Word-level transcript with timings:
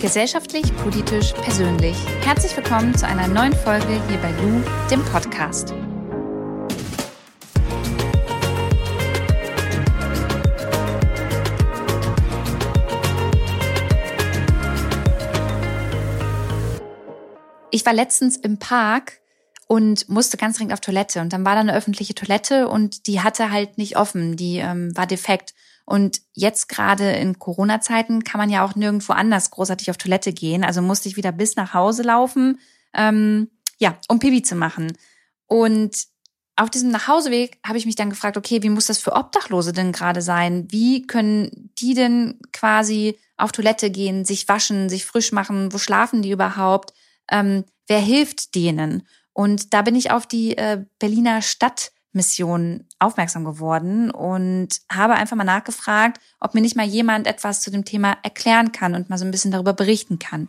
Gesellschaftlich, 0.00 0.64
politisch, 0.76 1.32
persönlich. 1.32 1.96
Herzlich 2.20 2.56
willkommen 2.56 2.96
zu 2.96 3.04
einer 3.04 3.26
neuen 3.26 3.52
Folge 3.52 4.00
hier 4.08 4.18
bei 4.18 4.30
Lou, 4.40 4.62
dem 4.88 5.04
Podcast. 5.06 5.74
Ich 17.72 17.84
war 17.84 17.92
letztens 17.92 18.36
im 18.36 18.60
Park 18.60 19.20
und 19.66 20.08
musste 20.08 20.36
ganz 20.36 20.58
dringend 20.58 20.74
auf 20.74 20.80
Toilette. 20.80 21.20
Und 21.20 21.32
dann 21.32 21.44
war 21.44 21.54
da 21.54 21.60
eine 21.60 21.74
öffentliche 21.74 22.14
Toilette 22.14 22.68
und 22.68 23.08
die 23.08 23.20
hatte 23.20 23.50
halt 23.50 23.78
nicht 23.78 23.96
offen, 23.96 24.36
die 24.36 24.58
ähm, 24.58 24.96
war 24.96 25.08
defekt. 25.08 25.54
Und 25.88 26.20
jetzt 26.34 26.68
gerade 26.68 27.12
in 27.12 27.38
Corona-Zeiten 27.38 28.22
kann 28.22 28.38
man 28.38 28.50
ja 28.50 28.62
auch 28.62 28.74
nirgendwo 28.74 29.14
anders 29.14 29.50
großartig 29.50 29.88
auf 29.88 29.96
Toilette 29.96 30.34
gehen. 30.34 30.62
Also 30.62 30.82
musste 30.82 31.08
ich 31.08 31.16
wieder 31.16 31.32
bis 31.32 31.56
nach 31.56 31.72
Hause 31.72 32.02
laufen, 32.02 32.60
ähm, 32.92 33.48
ja, 33.78 33.98
um 34.06 34.18
Pipi 34.18 34.42
zu 34.42 34.54
machen. 34.54 34.92
Und 35.46 35.96
auf 36.56 36.68
diesem 36.68 36.90
Nachhauseweg 36.90 37.58
habe 37.66 37.78
ich 37.78 37.86
mich 37.86 37.96
dann 37.96 38.10
gefragt, 38.10 38.36
okay, 38.36 38.62
wie 38.62 38.68
muss 38.68 38.84
das 38.88 38.98
für 38.98 39.14
Obdachlose 39.14 39.72
denn 39.72 39.92
gerade 39.92 40.20
sein? 40.20 40.66
Wie 40.70 41.06
können 41.06 41.70
die 41.78 41.94
denn 41.94 42.38
quasi 42.52 43.18
auf 43.38 43.52
Toilette 43.52 43.90
gehen, 43.90 44.26
sich 44.26 44.46
waschen, 44.46 44.90
sich 44.90 45.06
frisch 45.06 45.32
machen? 45.32 45.72
Wo 45.72 45.78
schlafen 45.78 46.20
die 46.20 46.32
überhaupt? 46.32 46.92
Ähm, 47.30 47.64
wer 47.86 48.00
hilft 48.00 48.54
denen? 48.54 49.08
Und 49.32 49.72
da 49.72 49.80
bin 49.80 49.94
ich 49.94 50.10
auf 50.10 50.26
die 50.26 50.58
äh, 50.58 50.84
Berliner 50.98 51.40
Stadt 51.40 51.92
Mission 52.12 52.87
aufmerksam 52.98 53.44
geworden 53.44 54.10
und 54.10 54.68
habe 54.90 55.14
einfach 55.14 55.36
mal 55.36 55.44
nachgefragt, 55.44 56.20
ob 56.40 56.54
mir 56.54 56.60
nicht 56.60 56.76
mal 56.76 56.86
jemand 56.86 57.26
etwas 57.26 57.60
zu 57.60 57.70
dem 57.70 57.84
Thema 57.84 58.16
erklären 58.22 58.72
kann 58.72 58.94
und 58.94 59.10
mal 59.10 59.18
so 59.18 59.24
ein 59.24 59.30
bisschen 59.30 59.50
darüber 59.50 59.72
berichten 59.72 60.18
kann. 60.18 60.48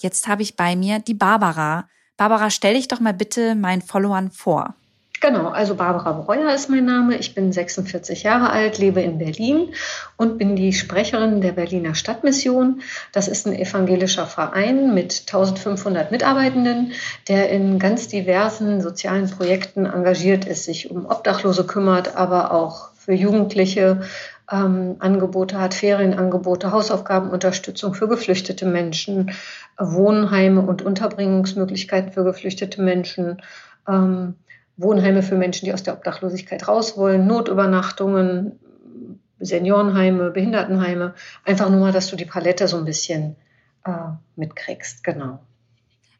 Jetzt 0.00 0.26
habe 0.26 0.42
ich 0.42 0.56
bei 0.56 0.74
mir 0.74 0.98
die 0.98 1.14
Barbara. 1.14 1.88
Barbara, 2.16 2.50
stell 2.50 2.74
dich 2.74 2.88
doch 2.88 3.00
mal 3.00 3.14
bitte 3.14 3.54
meinen 3.54 3.82
Followern 3.82 4.30
vor. 4.30 4.74
Genau, 5.22 5.50
also 5.50 5.76
Barbara 5.76 6.10
Breuer 6.10 6.52
ist 6.52 6.68
mein 6.68 6.84
Name. 6.84 7.16
Ich 7.16 7.32
bin 7.32 7.52
46 7.52 8.24
Jahre 8.24 8.50
alt, 8.50 8.78
lebe 8.78 9.00
in 9.00 9.18
Berlin 9.18 9.68
und 10.16 10.36
bin 10.36 10.56
die 10.56 10.72
Sprecherin 10.72 11.40
der 11.40 11.52
Berliner 11.52 11.94
Stadtmission. 11.94 12.82
Das 13.12 13.28
ist 13.28 13.46
ein 13.46 13.54
evangelischer 13.54 14.26
Verein 14.26 14.94
mit 14.94 15.20
1500 15.28 16.10
Mitarbeitenden, 16.10 16.90
der 17.28 17.50
in 17.50 17.78
ganz 17.78 18.08
diversen 18.08 18.80
sozialen 18.80 19.30
Projekten 19.30 19.86
engagiert 19.86 20.44
ist, 20.44 20.64
sich 20.64 20.90
um 20.90 21.06
Obdachlose 21.06 21.68
kümmert, 21.68 22.16
aber 22.16 22.50
auch 22.50 22.88
für 22.96 23.12
Jugendliche 23.12 24.00
ähm, 24.50 24.96
Angebote 24.98 25.60
hat, 25.60 25.74
Ferienangebote, 25.74 26.72
Hausaufgabenunterstützung 26.72 27.94
für 27.94 28.08
geflüchtete 28.08 28.66
Menschen, 28.66 29.30
Wohnheime 29.78 30.62
und 30.62 30.82
Unterbringungsmöglichkeiten 30.82 32.10
für 32.10 32.24
geflüchtete 32.24 32.82
Menschen. 32.82 33.40
Ähm, 33.86 34.34
Wohnheime 34.76 35.22
für 35.22 35.36
Menschen, 35.36 35.66
die 35.66 35.72
aus 35.72 35.82
der 35.82 35.94
Obdachlosigkeit 35.94 36.66
raus 36.66 36.96
wollen, 36.96 37.26
Notübernachtungen, 37.26 38.58
Seniorenheime, 39.38 40.30
Behindertenheime. 40.30 41.14
Einfach 41.44 41.68
nur 41.68 41.80
mal, 41.80 41.92
dass 41.92 42.08
du 42.08 42.16
die 42.16 42.24
Palette 42.24 42.68
so 42.68 42.78
ein 42.78 42.84
bisschen 42.84 43.36
äh, 43.84 43.90
mitkriegst, 44.36 45.04
genau. 45.04 45.40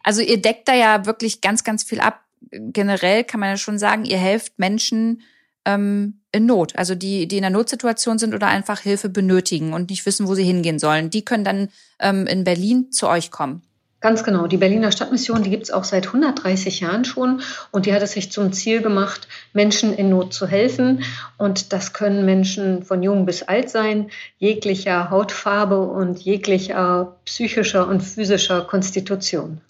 Also 0.03 0.21
ihr 0.21 0.41
deckt 0.41 0.69
da 0.69 0.75
ja 0.75 1.07
wirklich 1.07 1.41
ganz, 1.41 1.65
ganz 1.65 1.85
viel 1.85 2.01
ab. 2.01 2.21
Generell 2.51 3.25
kann 3.25 3.41
man 3.41 3.51
ja 3.51 3.57
schon 3.57 3.79
sagen, 3.79 4.05
ihr 4.05 4.19
helft 4.19 4.59
Menschen 4.59 5.23
ähm, 5.65 6.21
in 6.33 6.47
Not, 6.47 6.77
also 6.77 6.95
die, 6.95 7.29
die 7.29 7.39
in 7.39 7.45
einer 7.45 7.57
Notsituation 7.57 8.19
sind 8.19 8.35
oder 8.35 8.49
einfach 8.49 8.81
Hilfe 8.81 9.09
benötigen 9.09 9.73
und 9.73 9.91
nicht 9.91 10.05
wissen, 10.07 10.27
wo 10.27 10.35
sie 10.35 10.45
hingehen 10.45 10.79
sollen. 10.79 11.11
Die 11.11 11.25
können 11.25 11.45
dann 11.45 11.69
ähm, 12.01 12.27
in 12.27 12.43
Berlin 12.43 12.91
zu 12.91 13.09
euch 13.09 13.31
kommen. 13.31 13.63
Ganz 14.03 14.25
genau. 14.25 14.49
Die 14.49 14.57
Berliner 14.57 14.91
Stadtmission, 14.91 15.45
die 15.45 15.51
gibt 15.51 15.63
es 15.63 15.71
auch 15.71 15.85
seit 15.85 16.09
130 16.09 16.81
Jahren 16.81 17.05
schon 17.05 17.41
und 17.71 17.87
die 17.87 17.95
hat 17.95 18.03
es 18.03 18.13
sich 18.13 18.33
zum 18.33 18.53
Ziel 18.53 18.83
gemacht, 18.83 19.29
Menschen 19.53 19.95
in 19.95 20.11
Not 20.11 20.35
zu 20.35 20.49
helfen. 20.49 21.05
Und 21.39 21.73
das 21.73 21.93
können 21.93 22.27
Menschen 22.27 22.83
von 22.83 23.05
jung 23.05 23.27
bis 23.27 23.45
alt 23.45 23.71
sein, 23.71 24.11
jeglicher 24.39 25.11
Hautfarbe 25.11 25.81
und 25.81 26.19
jeglicher 26.19 27.17
psychischer 27.25 27.87
und 27.87 28.01
physischer 28.01 28.63
Konstitution. 28.63 29.61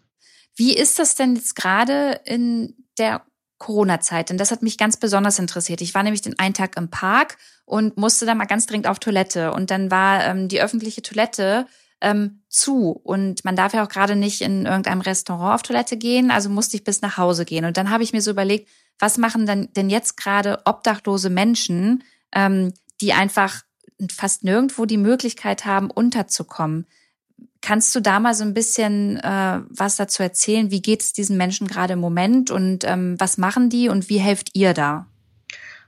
Wie 0.56 0.75
ist 0.75 0.98
das 0.98 1.15
denn 1.15 1.37
jetzt 1.37 1.54
gerade 1.54 2.19
in 2.25 2.75
der 2.97 3.21
Corona-Zeit? 3.59 4.31
Denn 4.31 4.38
das 4.38 4.50
hat 4.50 4.62
mich 4.62 4.78
ganz 4.78 4.97
besonders 4.97 5.38
interessiert. 5.38 5.82
Ich 5.82 5.94
war 5.94 6.03
nämlich 6.03 6.22
den 6.22 6.38
einen 6.38 6.54
Tag 6.54 6.78
im 6.78 6.88
Park 6.88 7.37
und 7.66 7.98
musste 7.98 8.25
da 8.25 8.34
mal 8.34 8.47
ganz 8.47 8.65
dringend 8.65 8.87
auf 8.87 8.98
Toilette. 8.98 9.53
Und 9.53 9.71
dann 9.71 9.91
war 9.91 10.25
ähm, 10.25 10.48
die 10.48 10.62
öffentliche 10.62 11.03
Toilette 11.03 11.66
ähm, 12.02 12.42
zu. 12.48 12.90
Und 12.90 13.44
man 13.44 13.56
darf 13.56 13.72
ja 13.72 13.84
auch 13.84 13.88
gerade 13.88 14.16
nicht 14.16 14.42
in 14.42 14.66
irgendeinem 14.66 15.00
Restaurant 15.00 15.54
auf 15.54 15.62
Toilette 15.62 15.96
gehen, 15.96 16.30
also 16.30 16.50
musste 16.50 16.76
ich 16.76 16.84
bis 16.84 17.00
nach 17.00 17.16
Hause 17.16 17.44
gehen. 17.44 17.64
Und 17.64 17.76
dann 17.76 17.90
habe 17.90 18.02
ich 18.02 18.12
mir 18.12 18.20
so 18.20 18.30
überlegt, 18.30 18.68
was 18.98 19.16
machen 19.16 19.46
dann 19.46 19.72
denn 19.72 19.88
jetzt 19.88 20.16
gerade 20.16 20.60
obdachlose 20.64 21.30
Menschen, 21.30 22.04
ähm, 22.32 22.74
die 23.00 23.12
einfach 23.12 23.62
fast 24.10 24.44
nirgendwo 24.44 24.84
die 24.84 24.98
Möglichkeit 24.98 25.64
haben, 25.64 25.91
unterzukommen. 25.91 26.86
Kannst 27.60 27.94
du 27.94 28.00
da 28.00 28.18
mal 28.18 28.34
so 28.34 28.42
ein 28.42 28.54
bisschen 28.54 29.18
äh, 29.18 29.60
was 29.68 29.96
dazu 29.96 30.22
erzählen? 30.22 30.72
Wie 30.72 30.82
geht 30.82 31.02
es 31.02 31.12
diesen 31.12 31.36
Menschen 31.36 31.68
gerade 31.68 31.92
im 31.92 32.00
Moment 32.00 32.50
und 32.50 32.84
ähm, 32.84 33.14
was 33.18 33.38
machen 33.38 33.70
die 33.70 33.88
und 33.88 34.08
wie 34.08 34.18
helft 34.18 34.50
ihr 34.54 34.74
da? 34.74 35.06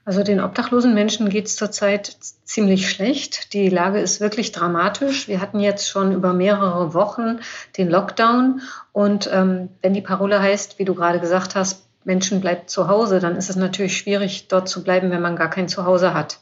Also 0.06 0.22
den 0.22 0.40
obdachlosen 0.40 0.92
Menschen 0.92 1.30
geht 1.30 1.46
es 1.46 1.56
zurzeit 1.56 2.16
ziemlich 2.44 2.90
schlecht. 2.90 3.54
Die 3.54 3.70
Lage 3.70 4.00
ist 4.00 4.20
wirklich 4.20 4.52
dramatisch. 4.52 5.28
Wir 5.28 5.40
hatten 5.40 5.60
jetzt 5.60 5.88
schon 5.88 6.12
über 6.12 6.34
mehrere 6.34 6.92
Wochen 6.92 7.40
den 7.78 7.88
Lockdown. 7.88 8.60
Und 8.92 9.30
ähm, 9.32 9.70
wenn 9.80 9.94
die 9.94 10.02
Parole 10.02 10.42
heißt, 10.42 10.78
wie 10.78 10.84
du 10.84 10.94
gerade 10.94 11.20
gesagt 11.20 11.54
hast, 11.54 11.86
Menschen 12.04 12.42
bleibt 12.42 12.68
zu 12.68 12.88
Hause, 12.88 13.18
dann 13.18 13.36
ist 13.36 13.48
es 13.48 13.56
natürlich 13.56 13.96
schwierig, 13.96 14.48
dort 14.48 14.68
zu 14.68 14.84
bleiben, 14.84 15.10
wenn 15.10 15.22
man 15.22 15.36
gar 15.36 15.48
kein 15.48 15.68
Zuhause 15.68 16.12
hat. 16.12 16.38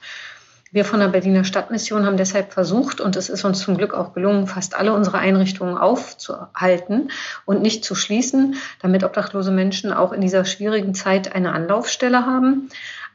Wir 0.75 0.87
von 0.87 1.00
der 1.00 1.09
Berliner 1.09 1.44
Stadtmission 1.44 2.06
haben 2.06 2.17
deshalb 2.17 2.55
versucht, 2.55 3.03
und 3.03 3.15
es 3.15 3.29
ist 3.29 3.44
uns 3.44 3.61
zum 3.61 3.77
Glück 3.77 3.93
auch 3.93 4.15
gelungen, 4.15 4.47
fast 4.47 4.75
alle 4.75 4.94
unsere 4.94 5.19
Einrichtungen 5.19 5.77
aufzuhalten 5.77 7.11
und 7.44 7.61
nicht 7.61 7.84
zu 7.84 7.94
schließen, 7.94 8.56
damit 8.81 9.05
obdachlose 9.05 9.53
Menschen 9.53 9.93
auch 9.93 10.12
in 10.12 10.23
dieser 10.23 10.47
schwierigen 10.47 10.94
Zeit 10.94 11.34
eine 11.34 11.53
Anlaufstelle 11.53 12.25
haben. 12.25 12.71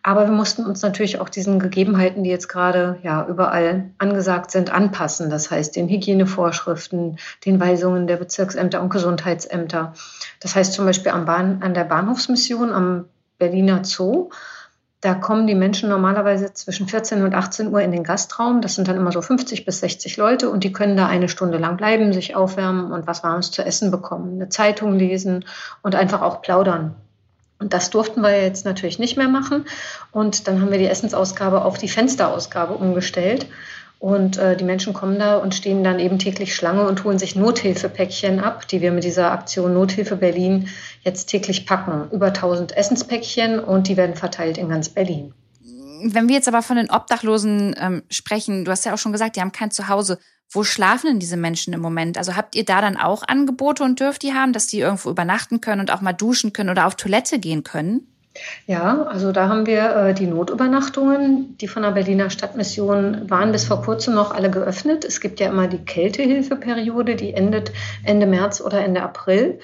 Aber 0.08 0.26
wir 0.26 0.32
mussten 0.32 0.66
uns 0.66 0.82
natürlich 0.84 1.20
auch 1.20 1.28
diesen 1.28 1.60
Gegebenheiten, 1.60 2.24
die 2.24 2.30
jetzt 2.30 2.48
gerade 2.48 2.98
ja 3.04 3.28
überall 3.28 3.90
angesagt 3.98 4.52
sind, 4.52 4.72
anpassen. 4.72 5.30
Das 5.30 5.52
heißt, 5.52 5.76
den 5.76 5.90
Hygienevorschriften, 5.90 7.20
den 7.46 7.60
Weisungen 7.60 8.08
der 8.08 8.16
Bezirksämter 8.16 8.82
und 8.82 8.90
Gesundheitsämter. 8.90 9.92
Das 10.40 10.56
heißt 10.56 10.72
zum 10.72 10.86
Beispiel 10.86 11.12
Bahn, 11.12 11.62
an 11.62 11.74
der 11.74 11.84
Bahnhofsmission 11.84 12.72
am 12.72 13.10
Berliner 13.38 13.84
Zoo. 13.84 14.30
Da 15.02 15.14
kommen 15.14 15.46
die 15.46 15.56
Menschen 15.56 15.90
normalerweise 15.90 16.54
zwischen 16.54 16.88
14 16.88 17.24
und 17.24 17.36
18 17.36 17.74
Uhr 17.74 17.82
in 17.82 17.92
den 17.92 18.06
Gastraum. 18.06 18.62
Das 18.62 18.76
sind 18.76 18.88
dann 18.88 18.96
immer 18.96 19.12
so 19.12 19.22
50 19.22 19.66
bis 19.66 19.82
60 19.82 20.16
Leute 20.16 20.50
und 20.50 20.64
die 20.64 20.72
können 20.72 20.96
da 20.96 21.08
eine 21.08 21.28
Stunde 21.28 21.58
lang 21.58 21.76
bleiben, 21.76 22.14
sich 22.14 22.34
aufwärmen 22.34 22.94
und 22.94 23.08
was 23.08 23.26
Warmes 23.26 23.52
zu 23.52 23.62
essen 23.62 23.92
bekommen, 23.92 24.36
eine 24.36 24.48
Zeitung 24.48 24.98
lesen 24.98 25.44
und 25.82 25.96
einfach 25.96 26.22
auch 26.22 26.42
plaudern. 26.42 26.96
Und 27.60 27.74
das 27.74 27.90
durften 27.90 28.22
wir 28.22 28.42
jetzt 28.42 28.66
natürlich 28.66 29.00
nicht 29.00 29.18
mehr 29.18 29.28
machen. 29.28 29.66
Und 30.12 30.48
dann 30.48 30.62
haben 30.62 30.72
wir 30.72 30.78
die 30.78 30.88
Essensausgabe 30.88 31.66
auf 31.66 31.78
die 31.78 31.90
Fensterausgabe 31.90 32.74
umgestellt. 32.74 33.48
Und 34.00 34.38
äh, 34.38 34.56
die 34.56 34.64
Menschen 34.64 34.94
kommen 34.94 35.18
da 35.18 35.38
und 35.38 35.56
stehen 35.56 35.84
dann 35.84 36.00
eben 36.00 36.20
täglich 36.20 36.56
Schlange 36.56 36.88
und 36.88 37.04
holen 37.04 37.18
sich 37.18 37.36
Nothilfepäckchen 37.36 38.40
ab, 38.40 38.68
die 38.68 38.82
wir 38.82 38.92
mit 38.92 39.04
dieser 39.04 39.32
Aktion 39.32 39.74
Nothilfe 39.74 40.16
Berlin 40.16 40.70
jetzt 41.02 41.28
täglich 41.28 41.66
packen. 41.66 42.12
Über 42.12 42.28
1000 42.28 42.78
Essenspäckchen 42.78 43.60
und 43.60 43.88
die 43.88 43.98
werden 43.98 44.16
verteilt 44.16 44.60
in 44.60 44.70
ganz 44.70 44.90
Berlin. 44.90 45.34
Wenn 46.04 46.28
wir 46.28 46.36
jetzt 46.36 46.48
aber 46.48 46.62
von 46.62 46.78
den 46.78 46.92
Obdachlosen 46.92 47.76
ähm, 47.80 48.04
sprechen, 48.12 48.66
du 48.66 48.72
hast 48.72 48.86
ja 48.86 48.94
auch 48.94 49.00
schon 49.00 49.14
gesagt, 49.14 49.36
die 49.36 49.42
haben 49.42 49.52
kein 49.52 49.72
Zuhause. 49.72 50.20
Wo 50.50 50.64
schlafen 50.64 51.08
denn 51.08 51.20
diese 51.20 51.38
Menschen 51.38 51.74
im 51.74 51.82
Moment? 51.82 52.18
Also 52.18 52.36
habt 52.36 52.56
ihr 52.56 52.64
da 52.64 52.82
dann 52.82 52.98
auch 52.98 53.24
Angebote 53.28 53.84
und 53.84 54.00
dürft 54.00 54.24
die 54.24 54.34
haben, 54.34 54.54
dass 54.54 54.68
die 54.68 54.80
irgendwo 54.80 55.10
übernachten 55.10 55.60
können 55.62 55.82
und 55.82 55.92
auch 55.92 56.02
mal 56.02 56.14
duschen 56.14 56.54
können 56.54 56.70
oder 56.70 56.88
auf 56.88 56.96
Toilette 56.96 57.40
gehen 57.40 57.64
können? 57.64 58.08
Ja, 58.66 59.04
also 59.04 59.32
da 59.32 59.50
haben 59.50 59.66
wir 59.66 59.96
äh, 59.96 60.14
die 60.14 60.28
Notübernachtungen, 60.28 61.58
die 61.58 61.68
von 61.68 61.84
der 61.84 61.92
Berliner 61.92 62.30
Stadtmission 62.30 63.30
waren 63.30 63.52
bis 63.52 63.66
vor 63.66 63.82
kurzem 63.82 64.14
noch 64.14 64.32
alle 64.32 64.52
geöffnet. 64.52 65.06
Es 65.06 65.22
gibt 65.22 65.40
ja 65.40 65.50
immer 65.50 65.68
die 65.68 65.84
Kältehilfeperiode, 65.84 67.16
die 67.16 67.34
endet 67.34 67.72
Ende 68.04 68.28
März 68.28 68.62
oder 68.62 68.84
Ende 68.84 69.02
April. 69.02 69.60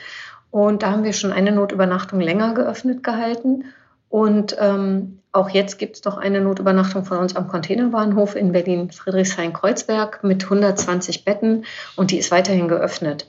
Und 0.51 0.83
da 0.83 0.91
haben 0.91 1.03
wir 1.03 1.13
schon 1.13 1.31
eine 1.31 1.51
Notübernachtung 1.51 2.19
länger 2.19 2.53
geöffnet 2.53 3.03
gehalten. 3.03 3.65
Und 4.09 4.55
ähm, 4.59 5.19
auch 5.33 5.49
jetzt 5.49 5.79
gibt 5.79 5.95
es 5.95 6.03
noch 6.05 6.17
eine 6.17 6.41
Notübernachtung 6.41 7.05
von 7.05 7.17
uns 7.17 7.35
am 7.35 7.47
Containerbahnhof 7.47 8.35
in 8.35 8.51
Berlin-Friedrichshain-Kreuzberg 8.51 10.23
mit 10.23 10.43
120 10.43 11.25
Betten 11.25 11.65
und 11.95 12.11
die 12.11 12.19
ist 12.19 12.29
weiterhin 12.29 12.67
geöffnet. 12.67 13.27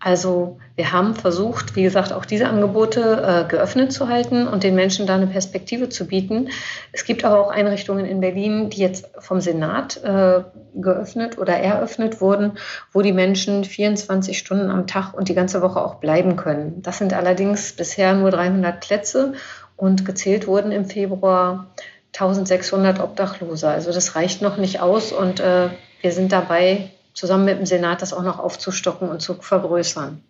Also 0.00 0.58
wir 0.74 0.92
haben 0.92 1.14
versucht, 1.14 1.76
wie 1.76 1.84
gesagt, 1.84 2.12
auch 2.12 2.24
diese 2.24 2.48
Angebote 2.48 3.46
äh, 3.46 3.48
geöffnet 3.48 3.92
zu 3.92 4.08
halten 4.08 4.48
und 4.48 4.64
den 4.64 4.74
Menschen 4.74 5.06
da 5.06 5.14
eine 5.14 5.28
Perspektive 5.28 5.88
zu 5.88 6.06
bieten. 6.06 6.48
Es 6.92 7.04
gibt 7.04 7.24
aber 7.24 7.38
auch 7.38 7.50
Einrichtungen 7.50 8.04
in 8.04 8.20
Berlin, 8.20 8.68
die 8.68 8.80
jetzt 8.80 9.08
vom 9.18 9.40
Senat 9.40 10.02
äh, 10.02 10.42
geöffnet 10.74 11.38
oder 11.38 11.54
eröffnet 11.54 12.20
wurden, 12.20 12.58
wo 12.92 13.00
die 13.00 13.12
Menschen 13.12 13.64
24 13.64 14.36
Stunden 14.36 14.70
am 14.70 14.86
Tag 14.86 15.14
und 15.14 15.28
die 15.28 15.34
ganze 15.34 15.62
Woche 15.62 15.80
auch 15.80 15.94
bleiben 15.94 16.36
können. 16.36 16.82
Das 16.82 16.98
sind 16.98 17.14
allerdings 17.14 17.72
bisher 17.72 18.14
nur 18.14 18.30
300 18.30 18.80
Plätze 18.80 19.34
und 19.76 20.04
gezählt 20.04 20.46
wurden 20.46 20.72
im 20.72 20.84
Februar 20.86 21.66
1600 22.12 23.00
Obdachlose. 23.00 23.68
Also 23.68 23.92
das 23.92 24.14
reicht 24.14 24.40
noch 24.40 24.56
nicht 24.56 24.80
aus 24.80 25.12
und 25.12 25.40
äh, 25.40 25.70
wir 26.00 26.12
sind 26.12 26.32
dabei, 26.32 26.90
zusammen 27.12 27.44
mit 27.44 27.58
dem 27.58 27.66
Senat 27.66 28.02
das 28.02 28.12
auch 28.12 28.22
noch 28.22 28.38
aufzustocken 28.38 29.08
und 29.08 29.20
zu 29.20 29.34
vergrößern. 29.34 30.22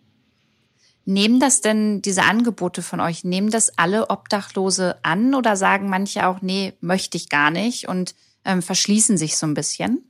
Nehmen 1.05 1.39
das 1.39 1.61
denn 1.61 2.01
diese 2.01 2.23
Angebote 2.23 2.81
von 2.81 2.99
euch, 2.99 3.23
nehmen 3.23 3.51
das 3.51 3.77
alle 3.77 4.09
Obdachlose 4.09 4.95
an 5.03 5.35
oder 5.35 5.55
sagen 5.55 5.89
manche 5.89 6.25
auch, 6.25 6.41
nee, 6.41 6.73
möchte 6.81 7.17
ich 7.17 7.29
gar 7.29 7.51
nicht 7.51 7.87
und 7.87 8.15
ähm, 8.43 8.63
verschließen 8.63 9.17
sich 9.17 9.37
so 9.37 9.45
ein 9.45 9.53
bisschen? 9.53 10.03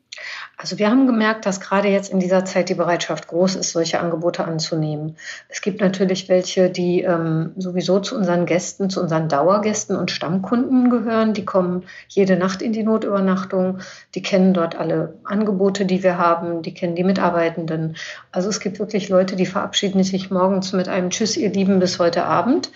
Also 0.57 0.79
wir 0.79 0.89
haben 0.89 1.05
gemerkt, 1.05 1.45
dass 1.45 1.59
gerade 1.59 1.89
jetzt 1.89 2.11
in 2.11 2.19
dieser 2.19 2.45
Zeit 2.45 2.69
die 2.69 2.75
Bereitschaft 2.75 3.27
groß 3.27 3.55
ist, 3.55 3.71
solche 3.71 3.99
Angebote 3.99 4.45
anzunehmen. 4.45 5.17
Es 5.49 5.61
gibt 5.61 5.81
natürlich 5.81 6.29
welche, 6.29 6.69
die 6.69 7.01
ähm, 7.01 7.51
sowieso 7.57 7.99
zu 7.99 8.15
unseren 8.15 8.45
Gästen, 8.45 8.89
zu 8.89 9.01
unseren 9.01 9.27
Dauergästen 9.27 9.95
und 9.95 10.11
Stammkunden 10.11 10.89
gehören. 10.89 11.33
Die 11.33 11.45
kommen 11.45 11.83
jede 12.07 12.37
Nacht 12.37 12.61
in 12.61 12.71
die 12.71 12.83
Notübernachtung. 12.83 13.79
Die 14.15 14.21
kennen 14.21 14.53
dort 14.53 14.75
alle 14.75 15.15
Angebote, 15.25 15.85
die 15.85 16.03
wir 16.03 16.17
haben. 16.17 16.61
Die 16.61 16.73
kennen 16.73 16.95
die 16.95 17.03
Mitarbeitenden. 17.03 17.97
Also 18.31 18.49
es 18.49 18.59
gibt 18.59 18.79
wirklich 18.79 19.09
Leute, 19.09 19.35
die 19.35 19.45
verabschieden 19.45 20.03
sich 20.03 20.31
morgens 20.31 20.71
mit 20.73 20.87
einem 20.87 21.09
Tschüss, 21.09 21.35
ihr 21.35 21.51
Lieben, 21.51 21.79
bis 21.79 21.99
heute 21.99 22.25
Abend. 22.25 22.71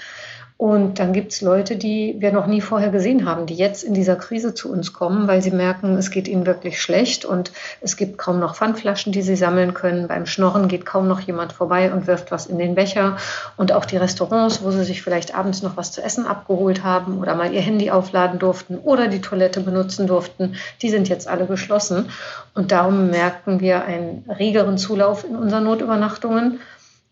Und 0.59 0.99
dann 0.99 1.13
gibt 1.13 1.31
es 1.31 1.39
Leute, 1.39 1.77
die 1.77 2.17
wir 2.19 2.33
noch 2.33 2.45
nie 2.45 2.59
vorher 2.59 2.89
gesehen 2.89 3.25
haben, 3.25 3.45
die 3.45 3.55
jetzt 3.55 3.81
in 3.81 3.93
dieser 3.93 4.17
Krise 4.17 4.53
zu 4.53 4.69
uns 4.69 4.91
kommen, 4.91 5.25
weil 5.25 5.41
sie 5.41 5.51
merken, 5.51 5.95
es 5.95 6.11
geht 6.11 6.27
ihnen 6.27 6.45
wirklich 6.45 6.81
schlecht 6.81 7.23
und 7.23 7.53
es 7.79 7.95
gibt 7.95 8.17
kaum 8.17 8.41
noch 8.41 8.57
Pfandflaschen, 8.57 9.13
die 9.13 9.21
sie 9.21 9.37
sammeln 9.37 9.73
können. 9.73 10.09
Beim 10.09 10.25
Schnorren 10.25 10.67
geht 10.67 10.85
kaum 10.85 11.07
noch 11.07 11.21
jemand 11.21 11.53
vorbei 11.53 11.93
und 11.93 12.07
wirft 12.07 12.29
was 12.29 12.45
in 12.45 12.57
den 12.57 12.75
Becher. 12.75 13.15
Und 13.55 13.71
auch 13.71 13.85
die 13.85 13.95
Restaurants, 13.95 14.61
wo 14.61 14.69
sie 14.71 14.83
sich 14.83 15.01
vielleicht 15.01 15.33
abends 15.33 15.61
noch 15.61 15.77
was 15.77 15.93
zu 15.93 16.03
essen 16.03 16.27
abgeholt 16.27 16.83
haben 16.83 17.19
oder 17.19 17.35
mal 17.35 17.53
ihr 17.53 17.61
Handy 17.61 17.89
aufladen 17.89 18.37
durften 18.37 18.79
oder 18.79 19.07
die 19.07 19.21
Toilette 19.21 19.61
benutzen 19.61 20.07
durften, 20.07 20.55
die 20.81 20.89
sind 20.89 21.07
jetzt 21.07 21.29
alle 21.29 21.45
geschlossen. 21.45 22.09
Und 22.53 22.73
darum 22.73 23.09
merken 23.11 23.61
wir 23.61 23.85
einen 23.85 24.25
regeren 24.27 24.77
Zulauf 24.77 25.23
in 25.23 25.37
unseren 25.37 25.63
Notübernachtungen. 25.63 26.59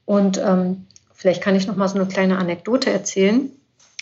Und 0.04 0.38
ähm, 0.38 0.86
Vielleicht 1.18 1.42
kann 1.42 1.56
ich 1.56 1.66
noch 1.66 1.76
mal 1.76 1.88
so 1.88 1.96
eine 1.96 2.06
kleine 2.06 2.38
Anekdote 2.38 2.92
erzählen. 2.92 3.50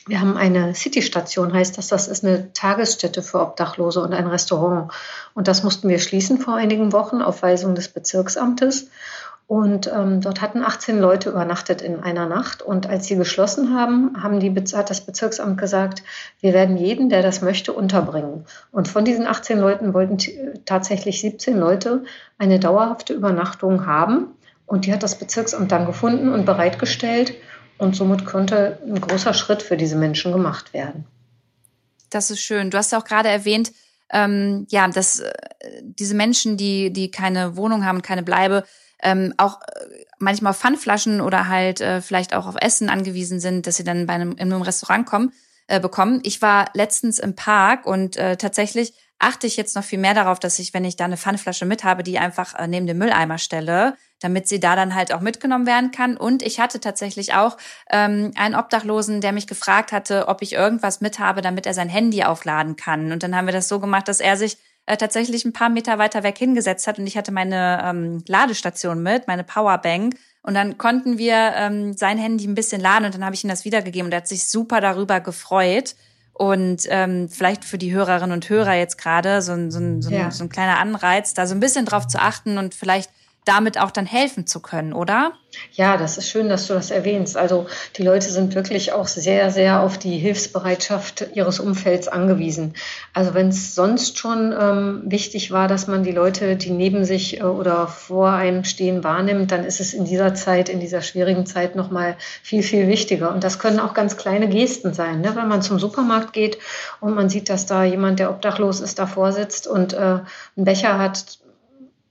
Wir 0.05 0.19
haben 0.19 0.35
eine 0.35 0.75
City-Station, 0.75 1.53
heißt 1.53 1.77
das, 1.77 1.87
das 1.87 2.09
ist 2.09 2.25
eine 2.25 2.51
Tagesstätte 2.51 3.23
für 3.23 3.39
Obdachlose 3.39 4.01
und 4.01 4.13
ein 4.13 4.27
Restaurant. 4.27 4.91
Und 5.33 5.47
das 5.47 5.63
mussten 5.63 5.87
wir 5.87 5.99
schließen 5.99 6.39
vor 6.39 6.55
einigen 6.55 6.91
Wochen 6.91 7.21
auf 7.21 7.41
Weisung 7.41 7.73
des 7.73 7.87
Bezirksamtes. 7.87 8.89
Und 9.47 9.87
ähm, 9.87 10.19
dort 10.19 10.41
hatten 10.41 10.61
18 10.61 10.99
Leute 10.99 11.29
übernachtet 11.29 11.81
in 11.81 12.03
einer 12.03 12.25
Nacht. 12.25 12.61
Und 12.61 12.89
als 12.89 13.05
sie 13.05 13.15
geschlossen 13.15 13.73
haben, 13.73 14.21
haben 14.21 14.41
die, 14.41 14.53
hat 14.75 14.89
das 14.89 15.01
Bezirksamt 15.01 15.57
gesagt, 15.57 16.03
wir 16.41 16.51
werden 16.51 16.75
jeden, 16.75 17.09
der 17.09 17.21
das 17.21 17.41
möchte, 17.41 17.71
unterbringen. 17.71 18.45
Und 18.73 18.89
von 18.89 19.05
diesen 19.05 19.25
18 19.25 19.57
Leuten 19.57 19.93
wollten 19.93 20.17
tatsächlich 20.65 21.21
17 21.21 21.57
Leute 21.57 22.03
eine 22.37 22.59
dauerhafte 22.59 23.13
Übernachtung 23.13 23.85
haben. 23.85 24.34
Und 24.65 24.85
die 24.85 24.93
hat 24.93 25.03
das 25.03 25.17
Bezirksamt 25.17 25.71
dann 25.71 25.85
gefunden 25.85 26.29
und 26.29 26.45
bereitgestellt. 26.45 27.35
Und 27.77 27.95
somit 27.95 28.25
konnte 28.25 28.79
ein 28.85 28.99
großer 28.99 29.33
Schritt 29.33 29.61
für 29.61 29.77
diese 29.77 29.95
Menschen 29.95 30.31
gemacht 30.31 30.73
werden. 30.73 31.05
Das 32.09 32.31
ist 32.31 32.41
schön. 32.41 32.71
Du 32.71 32.77
hast 32.77 32.93
auch 32.93 33.03
gerade 33.03 33.29
erwähnt, 33.29 33.71
ähm, 34.11 34.65
ja, 34.69 34.87
dass 34.87 35.19
äh, 35.19 35.31
diese 35.81 36.15
Menschen, 36.15 36.57
die, 36.57 36.93
die 36.93 37.11
keine 37.11 37.57
Wohnung 37.57 37.85
haben, 37.85 38.01
keine 38.01 38.23
Bleibe, 38.23 38.63
ähm, 39.01 39.33
auch 39.37 39.61
äh, 39.61 40.05
manchmal 40.19 40.51
auf 40.51 40.59
Pfandflaschen 40.59 41.21
oder 41.21 41.47
halt 41.47 41.81
äh, 41.81 42.01
vielleicht 42.01 42.33
auch 42.33 42.47
auf 42.47 42.55
Essen 42.59 42.89
angewiesen 42.89 43.39
sind, 43.39 43.67
dass 43.67 43.75
sie 43.75 43.83
dann 43.83 44.05
bei 44.05 44.13
einem, 44.13 44.31
in 44.31 44.53
einem 44.53 44.61
Restaurant 44.61 45.05
kommen, 45.05 45.33
äh, 45.67 45.79
bekommen. 45.79 46.21
Ich 46.23 46.41
war 46.41 46.69
letztens 46.73 47.19
im 47.19 47.35
Park 47.35 47.85
und 47.85 48.17
äh, 48.17 48.37
tatsächlich 48.37 48.93
achte 49.19 49.47
ich 49.47 49.57
jetzt 49.57 49.75
noch 49.75 49.83
viel 49.83 49.99
mehr 49.99 50.13
darauf, 50.13 50.39
dass 50.39 50.59
ich, 50.59 50.73
wenn 50.73 50.85
ich 50.85 50.97
da 50.97 51.05
eine 51.05 51.17
Pfandflasche 51.17 51.65
mit 51.65 51.83
habe, 51.83 52.03
die 52.03 52.19
einfach 52.19 52.53
äh, 52.59 52.67
neben 52.67 52.85
dem 52.85 52.97
Mülleimer 52.97 53.37
stelle, 53.37 53.95
damit 54.19 54.47
sie 54.47 54.59
da 54.59 54.75
dann 54.75 54.95
halt 54.95 55.13
auch 55.13 55.21
mitgenommen 55.21 55.65
werden 55.65 55.91
kann. 55.91 56.17
Und 56.17 56.43
ich 56.43 56.59
hatte 56.59 56.79
tatsächlich 56.79 57.33
auch 57.33 57.57
ähm, 57.89 58.31
einen 58.35 58.55
Obdachlosen, 58.55 59.21
der 59.21 59.31
mich 59.31 59.47
gefragt 59.47 59.91
hatte, 59.91 60.27
ob 60.27 60.41
ich 60.41 60.53
irgendwas 60.53 61.01
mit 61.01 61.19
habe, 61.19 61.41
damit 61.41 61.65
er 61.65 61.73
sein 61.73 61.89
Handy 61.89 62.23
aufladen 62.23 62.75
kann. 62.75 63.11
Und 63.11 63.23
dann 63.23 63.35
haben 63.35 63.45
wir 63.45 63.53
das 63.53 63.67
so 63.67 63.79
gemacht, 63.79 64.07
dass 64.07 64.19
er 64.19 64.37
sich 64.37 64.57
äh, 64.85 64.97
tatsächlich 64.97 65.45
ein 65.45 65.53
paar 65.53 65.69
Meter 65.69 65.97
weiter 65.97 66.23
weg 66.23 66.37
hingesetzt 66.37 66.85
hat 66.87 66.99
und 66.99 67.07
ich 67.07 67.17
hatte 67.17 67.31
meine 67.31 67.81
ähm, 67.83 68.23
Ladestation 68.27 69.01
mit, 69.01 69.27
meine 69.27 69.43
Powerbank. 69.43 70.15
Und 70.43 70.53
dann 70.53 70.77
konnten 70.77 71.17
wir 71.17 71.53
ähm, 71.55 71.93
sein 71.93 72.19
Handy 72.19 72.45
ein 72.45 72.53
bisschen 72.53 72.79
laden 72.79 73.05
und 73.05 73.15
dann 73.15 73.25
habe 73.25 73.33
ich 73.33 73.43
ihm 73.43 73.49
das 73.49 73.65
wiedergegeben 73.65 74.07
und 74.07 74.11
er 74.11 74.17
hat 74.17 74.27
sich 74.27 74.47
super 74.47 74.81
darüber 74.81 75.19
gefreut. 75.19 75.95
Und 76.37 76.83
ähm, 76.89 77.29
vielleicht 77.29 77.63
für 77.63 77.77
die 77.77 77.93
Hörerinnen 77.93 78.33
und 78.33 78.49
Hörer 78.49 78.73
jetzt 78.73 78.97
gerade 78.97 79.41
so 79.41 79.53
ein, 79.53 79.71
so, 79.71 79.79
ein, 79.79 80.01
so, 80.01 80.09
ein, 80.09 80.15
ja. 80.15 80.31
so 80.31 80.43
ein 80.43 80.49
kleiner 80.49 80.79
Anreiz, 80.79 81.33
da 81.33 81.47
so 81.47 81.55
ein 81.55 81.61
bisschen 81.61 81.85
drauf 81.85 82.07
zu 82.07 82.21
achten 82.21 82.57
und 82.57 82.75
vielleicht 82.75 83.09
damit 83.45 83.79
auch 83.79 83.91
dann 83.91 84.05
helfen 84.05 84.47
zu 84.47 84.59
können, 84.59 84.93
oder? 84.93 85.33
Ja, 85.73 85.97
das 85.97 86.17
ist 86.17 86.29
schön, 86.29 86.49
dass 86.49 86.67
du 86.67 86.73
das 86.73 86.91
erwähnst. 86.91 87.37
Also 87.37 87.67
die 87.97 88.03
Leute 88.03 88.29
sind 88.29 88.55
wirklich 88.55 88.93
auch 88.93 89.07
sehr, 89.07 89.51
sehr 89.51 89.81
auf 89.81 89.97
die 89.97 90.17
Hilfsbereitschaft 90.17 91.27
ihres 91.33 91.59
Umfelds 91.59 92.07
angewiesen. 92.07 92.73
Also 93.13 93.33
wenn 93.33 93.49
es 93.49 93.75
sonst 93.75 94.17
schon 94.17 94.53
ähm, 94.57 95.03
wichtig 95.05 95.51
war, 95.51 95.67
dass 95.67 95.87
man 95.87 96.03
die 96.03 96.11
Leute, 96.11 96.55
die 96.55 96.71
neben 96.71 97.05
sich 97.05 97.39
äh, 97.39 97.43
oder 97.43 97.87
vor 97.87 98.31
einem 98.31 98.63
stehen, 98.63 99.03
wahrnimmt, 99.03 99.51
dann 99.51 99.63
ist 99.63 99.79
es 99.79 99.93
in 99.93 100.05
dieser 100.05 100.33
Zeit, 100.33 100.69
in 100.69 100.79
dieser 100.79 101.01
schwierigen 101.01 101.45
Zeit 101.45 101.75
nochmal 101.75 102.17
viel, 102.43 102.63
viel 102.63 102.87
wichtiger. 102.87 103.33
Und 103.33 103.43
das 103.43 103.59
können 103.59 103.79
auch 103.79 103.93
ganz 103.93 104.17
kleine 104.17 104.49
Gesten 104.49 104.93
sein. 104.93 105.21
Ne? 105.21 105.35
Wenn 105.35 105.47
man 105.47 105.61
zum 105.61 105.79
Supermarkt 105.79 106.33
geht 106.33 106.57
und 106.99 107.15
man 107.15 107.29
sieht, 107.29 107.49
dass 107.49 107.65
da 107.65 107.83
jemand, 107.83 108.19
der 108.19 108.29
obdachlos 108.29 108.81
ist, 108.81 108.99
davor 108.99 109.31
sitzt 109.31 109.67
und 109.67 109.93
äh, 109.93 109.97
einen 109.97 110.25
Becher 110.55 110.97
hat, 110.97 111.39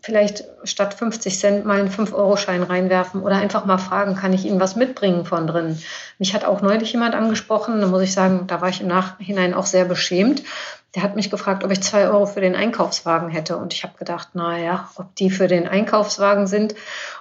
vielleicht 0.04 0.44
statt 0.64 0.92
50 0.92 1.38
Cent 1.38 1.64
mal 1.64 1.80
einen 1.80 1.88
5-Euro-Schein 1.88 2.62
reinwerfen 2.62 3.22
oder 3.22 3.36
einfach 3.36 3.64
mal 3.64 3.78
fragen, 3.78 4.14
kann 4.16 4.34
ich 4.34 4.44
Ihnen 4.44 4.60
was 4.60 4.76
mitbringen 4.76 5.24
von 5.24 5.46
drin? 5.46 5.78
Mich 6.18 6.34
hat 6.34 6.44
auch 6.44 6.60
neulich 6.60 6.92
jemand 6.92 7.14
angesprochen, 7.14 7.80
da 7.80 7.86
muss 7.86 8.02
ich 8.02 8.12
sagen, 8.12 8.46
da 8.46 8.60
war 8.60 8.68
ich 8.68 8.82
im 8.82 8.88
Nachhinein 8.88 9.54
auch 9.54 9.64
sehr 9.64 9.86
beschämt. 9.86 10.42
Der 10.94 11.02
hat 11.02 11.16
mich 11.16 11.30
gefragt, 11.30 11.64
ob 11.64 11.70
ich 11.70 11.82
zwei 11.82 12.06
Euro 12.06 12.26
für 12.26 12.42
den 12.42 12.54
Einkaufswagen 12.54 13.30
hätte. 13.30 13.56
Und 13.56 13.72
ich 13.72 13.82
habe 13.82 13.96
gedacht, 13.96 14.28
na 14.34 14.58
ja, 14.58 14.90
ob 14.96 15.14
die 15.16 15.30
für 15.30 15.48
den 15.48 15.66
Einkaufswagen 15.66 16.46
sind. 16.46 16.74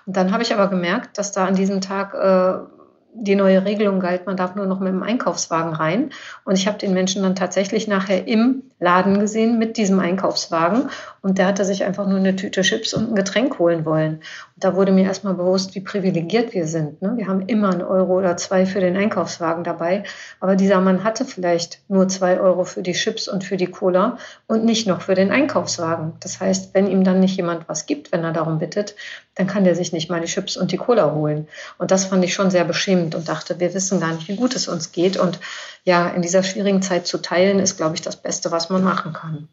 Und 0.06 0.18
dann 0.18 0.34
habe 0.34 0.44
ich 0.44 0.54
aber 0.54 0.68
gemerkt, 0.68 1.18
dass 1.18 1.32
da 1.32 1.46
an 1.46 1.56
diesem 1.56 1.80
Tag 1.80 2.14
äh, 2.14 2.66
die 3.14 3.36
neue 3.36 3.64
Regelung 3.64 4.00
galt, 4.00 4.26
man 4.26 4.38
darf 4.38 4.56
nur 4.56 4.66
noch 4.66 4.80
mit 4.80 4.92
dem 4.92 5.04
Einkaufswagen 5.04 5.74
rein. 5.74 6.10
Und 6.44 6.58
ich 6.58 6.68
habe 6.68 6.78
den 6.78 6.94
Menschen 6.94 7.24
dann 7.24 7.36
tatsächlich 7.36 7.88
nachher 7.88 8.28
im 8.28 8.64
Laden 8.80 9.20
gesehen 9.20 9.58
mit 9.58 9.78
diesem 9.78 10.00
Einkaufswagen. 10.00 10.90
Und 11.24 11.38
der 11.38 11.48
hatte 11.48 11.64
sich 11.64 11.86
einfach 11.86 12.06
nur 12.06 12.20
eine 12.20 12.36
Tüte 12.36 12.64
Chips 12.64 12.94
und 12.94 13.12
ein 13.12 13.16
Getränk 13.16 13.58
holen 13.58 13.86
wollen. 13.86 14.16
Und 14.16 14.64
da 14.64 14.76
wurde 14.76 14.92
mir 14.92 15.06
erstmal 15.06 15.34
bewusst, 15.34 15.74
wie 15.74 15.80
privilegiert 15.80 16.54
wir 16.54 16.68
sind. 16.68 17.02
Ne? 17.02 17.14
Wir 17.16 17.28
haben 17.28 17.44
immer 17.48 17.70
einen 17.70 17.82
Euro 17.82 18.18
oder 18.18 18.36
zwei 18.36 18.66
für 18.66 18.82
den 18.82 18.98
Einkaufswagen 18.98 19.64
dabei. 19.64 20.04
Aber 20.42 20.58
dieser 20.58 20.82
Mann 20.82 21.06
hatte 21.06 21.24
vielleicht 21.24 21.80
nur 21.88 22.10
zwei 22.10 22.42
Euro 22.42 22.66
für 22.66 22.82
die 22.82 22.92
Chips 22.92 23.30
und 23.30 23.46
für 23.46 23.56
die 23.56 23.68
Cola 23.68 24.18
und 24.48 24.66
nicht 24.66 24.86
noch 24.86 25.02
für 25.02 25.16
den 25.16 25.32
Einkaufswagen. 25.32 26.12
Das 26.20 26.42
heißt, 26.42 26.74
wenn 26.74 26.88
ihm 26.88 27.06
dann 27.06 27.22
nicht 27.22 27.38
jemand 27.38 27.70
was 27.70 27.86
gibt, 27.86 28.12
wenn 28.12 28.26
er 28.26 28.34
darum 28.34 28.60
bittet, 28.60 28.98
dann 29.36 29.48
kann 29.48 29.64
der 29.64 29.76
sich 29.76 29.94
nicht 29.94 30.10
mal 30.10 30.20
die 30.20 30.28
Chips 30.28 30.58
und 30.58 30.74
die 30.74 30.78
Cola 30.78 31.14
holen. 31.14 31.48
Und 31.78 31.92
das 31.92 32.04
fand 32.04 32.26
ich 32.26 32.34
schon 32.34 32.52
sehr 32.52 32.66
beschämend 32.66 33.16
und 33.16 33.30
dachte, 33.30 33.62
wir 33.62 33.74
wissen 33.74 34.02
gar 34.02 34.12
nicht, 34.12 34.28
wie 34.28 34.36
gut 34.36 34.58
es 34.58 34.68
uns 34.68 34.92
geht. 34.92 35.16
Und 35.16 35.40
ja, 35.86 36.10
in 36.10 36.22
dieser 36.22 36.44
schwierigen 36.44 36.82
Zeit 36.82 37.08
zu 37.08 37.18
teilen, 37.20 37.60
ist, 37.60 37.78
glaube 37.78 37.96
ich, 37.96 38.02
das 38.02 38.18
Beste, 38.18 38.52
was 38.52 38.70
man 38.70 38.84
machen 38.84 39.14
kann. 39.14 39.48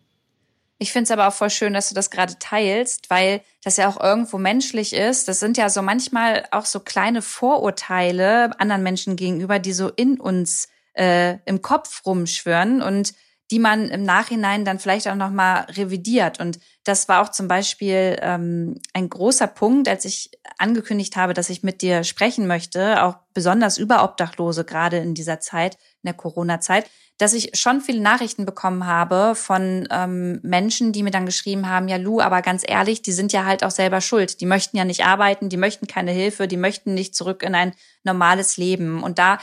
Ich 0.83 0.93
finde 0.93 1.05
es 1.05 1.11
aber 1.11 1.29
auch 1.29 1.35
voll 1.35 1.51
schön, 1.51 1.75
dass 1.75 1.91
du 1.91 1.95
das 1.95 2.11
gerade 2.11 2.39
teilst, 2.39 3.11
weil 3.11 3.43
das 3.63 3.77
ja 3.77 3.87
auch 3.87 4.01
irgendwo 4.01 4.39
menschlich 4.39 4.95
ist. 4.95 5.29
Das 5.29 5.39
sind 5.39 5.59
ja 5.59 5.69
so 5.69 5.83
manchmal 5.83 6.49
auch 6.53 6.65
so 6.65 6.81
kleine 6.81 7.21
Vorurteile 7.21 8.59
anderen 8.59 8.83
Menschen 8.83 9.15
gegenüber, 9.15 9.59
die 9.59 9.75
so 9.75 9.91
in 9.91 10.19
uns 10.19 10.69
äh, 10.95 11.37
im 11.45 11.61
Kopf 11.61 12.07
rumschwören 12.07 12.81
und 12.81 13.13
die 13.51 13.59
man 13.59 13.89
im 13.89 14.05
Nachhinein 14.05 14.65
dann 14.65 14.79
vielleicht 14.79 15.09
auch 15.09 15.17
nochmal 15.17 15.67
revidiert. 15.71 16.39
Und 16.39 16.61
das 16.85 17.09
war 17.09 17.23
auch 17.23 17.31
zum 17.31 17.49
Beispiel 17.49 18.17
ähm, 18.23 18.81
ein 18.95 19.09
großer 19.09 19.49
Punkt, 19.49 19.89
als 19.89 20.05
ich 20.05 20.31
angekündigt 20.59 21.17
habe, 21.17 21.35
dass 21.35 21.51
ich 21.51 21.63
mit 21.63 21.83
dir 21.83 22.05
sprechen 22.05 22.47
möchte, 22.47 23.03
auch 23.03 23.17
besonders 23.35 23.77
über 23.77 24.05
Obdachlose, 24.05 24.65
gerade 24.65 24.99
in 24.99 25.15
dieser 25.15 25.41
Zeit, 25.41 25.75
in 26.03 26.07
der 26.07 26.15
Corona-Zeit, 26.15 26.89
dass 27.19 27.35
ich 27.35 27.59
schon 27.59 27.81
viele 27.81 28.01
Nachrichten 28.01 28.47
bekommen 28.47 28.87
habe 28.87 29.35
von 29.35 29.87
ähm, 29.91 30.41
Menschen, 30.43 30.93
die 30.93 31.03
mir 31.03 31.11
dann 31.11 31.27
geschrieben 31.27 31.69
haben, 31.69 31.89
ja 31.89 31.97
Lu, 31.97 32.21
aber 32.21 32.41
ganz 32.41 32.63
ehrlich, 32.67 33.03
die 33.03 33.13
sind 33.13 33.33
ja 33.33 33.45
halt 33.45 33.63
auch 33.63 33.71
selber 33.71 34.01
schuld. 34.01 34.41
Die 34.41 34.47
möchten 34.47 34.77
ja 34.79 34.85
nicht 34.85 35.05
arbeiten, 35.05 35.51
die 35.51 35.59
möchten 35.59 35.87
keine 35.87 36.13
Hilfe, 36.13 36.49
die 36.49 36.57
möchten 36.57 36.95
nicht 36.95 37.15
zurück 37.15 37.43
in 37.43 37.55
ein 37.55 37.75
normales 38.05 38.57
Leben. 38.57 39.03
Und 39.03 39.19
da 39.19 39.39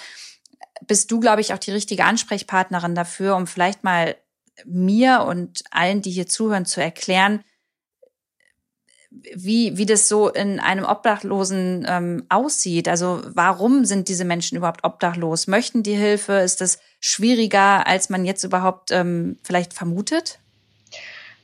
bist 0.86 1.12
du, 1.12 1.20
glaube 1.20 1.42
ich, 1.42 1.54
auch 1.54 1.58
die 1.58 1.72
richtige 1.72 2.06
Ansprechpartnerin 2.06 2.96
dafür, 2.96 3.36
um 3.36 3.48
vielleicht 3.48 3.84
mal 3.84 4.16
mir 4.66 5.26
und 5.28 5.64
allen, 5.72 6.02
die 6.02 6.12
hier 6.12 6.28
zuhören, 6.28 6.66
zu 6.66 6.82
erklären, 6.82 7.44
wie, 9.10 9.78
wie 9.78 9.86
das 9.86 10.08
so 10.08 10.30
in 10.30 10.60
einem 10.60 10.86
Obdachlosen 10.86 11.86
ähm, 11.88 12.26
aussieht. 12.30 12.88
Also 12.88 13.22
warum 13.26 13.86
sind 13.86 14.10
diese 14.10 14.26
Menschen 14.26 14.58
überhaupt 14.58 14.84
obdachlos? 14.84 15.48
Möchten 15.48 15.84
die 15.84 15.96
Hilfe? 15.96 16.34
Ist 16.34 16.62
das 16.62 16.80
schwieriger, 17.00 17.88
als 17.88 18.10
man 18.10 18.26
jetzt 18.26 18.44
überhaupt 18.44 18.92
ähm, 18.92 19.40
vielleicht 19.44 19.74
vermutet? 19.74 20.40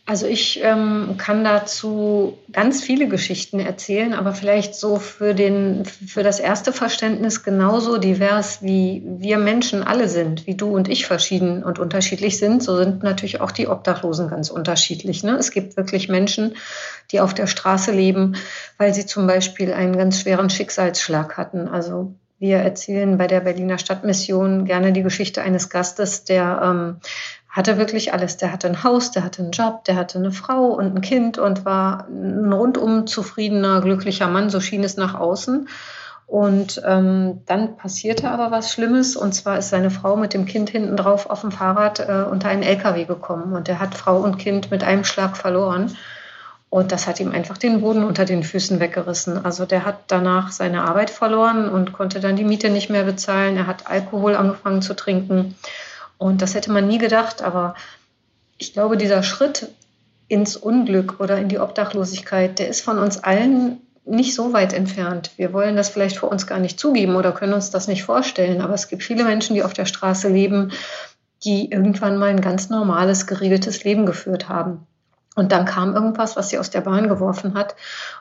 Also 0.06 0.28
ich 0.28 0.60
ähm, 0.62 1.16
kann 1.18 1.46
dazu 1.46 2.38
ganz 2.52 2.84
viele 2.84 3.08
Geschichten 3.08 3.62
erzählen, 3.62 4.14
aber 4.14 4.34
vielleicht 4.34 4.76
so 4.76 5.00
für, 5.00 5.34
den, 5.34 5.86
für 5.86 6.24
das 6.24 6.42
erste 6.42 6.74
Verständnis 6.74 7.42
genauso 7.42 7.98
divers, 7.98 8.62
wie 8.62 9.02
wir 9.06 9.38
Menschen 9.38 9.82
alle 9.82 10.10
sind, 10.10 10.46
wie 10.46 10.56
du 10.56 10.76
und 10.76 10.90
ich 10.90 11.06
verschieden 11.06 11.64
und 11.64 11.80
unterschiedlich 11.80 12.38
sind, 12.38 12.62
so 12.62 12.76
sind 12.76 13.02
natürlich 13.02 13.40
auch 13.40 13.52
die 13.52 13.70
Obdachlosen 13.70 14.28
ganz 14.28 14.50
unterschiedlich. 14.50 15.24
Ne? 15.24 15.38
Es 15.38 15.52
gibt 15.52 15.78
wirklich 15.78 16.10
Menschen, 16.10 16.58
die 17.14 17.22
auf 17.22 17.34
der 17.34 17.48
Straße 17.48 17.94
leben, 17.94 18.36
weil 18.78 18.94
sie 18.94 19.06
zum 19.06 19.26
Beispiel 19.26 19.72
einen 19.72 19.96
ganz 19.96 20.20
schweren 20.20 20.50
Schicksalsschlag 20.50 21.38
hatten. 21.38 21.70
Also 21.70 22.14
wir 22.40 22.58
erzählen 22.58 23.18
bei 23.18 23.28
der 23.28 23.40
Berliner 23.40 23.78
Stadtmission 23.78 24.66
gerne 24.66 24.92
die 24.92 25.02
Geschichte 25.02 25.42
eines 25.42 25.70
Gastes, 25.70 26.26
der 26.26 26.62
ähm, 26.62 26.98
hatte 27.54 27.78
wirklich 27.78 28.14
alles. 28.14 28.36
Der 28.38 28.52
hatte 28.52 28.68
ein 28.68 28.84
Haus, 28.84 29.12
der 29.12 29.24
hatte 29.24 29.44
einen 29.44 29.52
Job, 29.52 29.86
der 29.86 29.96
hatte 29.96 30.18
eine 30.18 30.32
Frau 30.32 30.70
und 30.70 30.96
ein 30.96 31.02
Kind 31.02 31.38
und 31.38 31.66
war 31.66 32.08
ein 32.10 32.52
rundum 32.52 33.06
zufriedener, 33.06 33.80
glücklicher 33.82 34.28
Mann, 34.28 34.50
so 34.50 34.60
schien 34.60 34.84
es 34.84 34.98
nach 34.98 35.14
außen. 35.14 35.70
Und 36.26 36.82
ähm, 36.84 37.42
dann 37.46 37.78
passierte 37.78 38.32
aber 38.32 38.50
was 38.50 38.72
Schlimmes, 38.72 39.16
und 39.16 39.34
zwar 39.34 39.60
ist 39.60 39.70
seine 39.70 39.92
Frau 39.92 40.16
mit 40.16 40.34
dem 40.34 40.46
Kind 40.46 40.72
hinten 40.72 40.98
drauf 40.98 41.30
auf 41.30 41.42
dem 41.42 41.52
Fahrrad 41.52 42.00
äh, 42.00 42.26
unter 42.30 42.50
einen 42.50 42.64
LKW 42.64 43.06
gekommen 43.06 43.54
und 43.54 43.70
er 43.70 43.80
hat 43.80 43.94
Frau 43.94 44.18
und 44.18 44.40
Kind 44.40 44.72
mit 44.72 44.84
einem 44.84 45.04
Schlag 45.04 45.38
verloren. 45.38 45.96
Und 46.72 46.92
das 46.92 47.06
hat 47.06 47.20
ihm 47.20 47.32
einfach 47.32 47.60
den 47.60 47.82
Boden 47.82 48.04
unter 48.04 48.26
den 48.26 48.42
Füßen 48.42 48.80
weggerissen. 48.80 49.46
Also 49.46 49.68
der 49.68 49.86
hat 49.86 50.06
danach 50.08 50.52
seine 50.52 50.86
Arbeit 50.86 51.12
verloren 51.12 51.70
und 51.70 51.94
konnte 51.94 52.20
dann 52.20 52.36
die 52.36 52.46
Miete 52.46 52.72
nicht 52.72 52.90
mehr 52.90 53.04
bezahlen. 53.04 53.58
Er 53.58 53.68
hat 53.68 53.86
Alkohol 53.86 54.36
angefangen 54.36 54.82
zu 54.82 54.96
trinken. 54.96 55.54
Und 56.18 56.42
das 56.42 56.54
hätte 56.56 56.72
man 56.72 56.88
nie 56.88 56.98
gedacht, 56.98 57.42
aber 57.42 57.76
ich 58.58 58.74
glaube, 58.74 58.98
dieser 58.98 59.24
Schritt 59.24 59.70
ins 60.28 60.56
Unglück 60.56 61.20
oder 61.20 61.38
in 61.38 61.50
die 61.50 61.60
Obdachlosigkeit, 61.60 62.60
der 62.60 62.70
ist 62.70 62.82
von 62.82 62.98
uns 62.98 63.24
allen 63.24 63.82
nicht 64.06 64.36
so 64.36 64.54
weit 64.54 64.74
entfernt. 64.74 65.32
Wir 65.38 65.54
wollen 65.54 65.76
das 65.76 65.90
vielleicht 65.90 66.18
vor 66.18 66.32
uns 66.32 66.48
gar 66.48 66.60
nicht 66.60 66.80
zugeben 66.80 67.16
oder 67.16 67.32
können 67.32 67.54
uns 67.54 67.72
das 67.72 67.88
nicht 67.88 68.04
vorstellen, 68.04 68.62
aber 68.62 68.74
es 68.74 68.88
gibt 68.88 69.04
viele 69.04 69.24
Menschen, 69.24 69.56
die 69.56 69.64
auf 69.64 69.74
der 69.74 69.86
Straße 69.86 70.28
leben, 70.28 70.72
die 71.44 71.72
irgendwann 71.72 72.18
mal 72.18 72.30
ein 72.30 72.42
ganz 72.42 72.70
normales, 72.70 73.28
geregeltes 73.28 73.84
Leben 73.84 74.06
geführt 74.06 74.50
haben. 74.50 74.88
Und 75.36 75.52
dann 75.52 75.66
kam 75.66 75.96
irgendwas, 75.96 76.36
was 76.36 76.50
sie 76.50 76.60
aus 76.60 76.70
der 76.70 76.82
Bahn 76.82 77.08
geworfen 77.10 77.56
hat. 77.56 77.76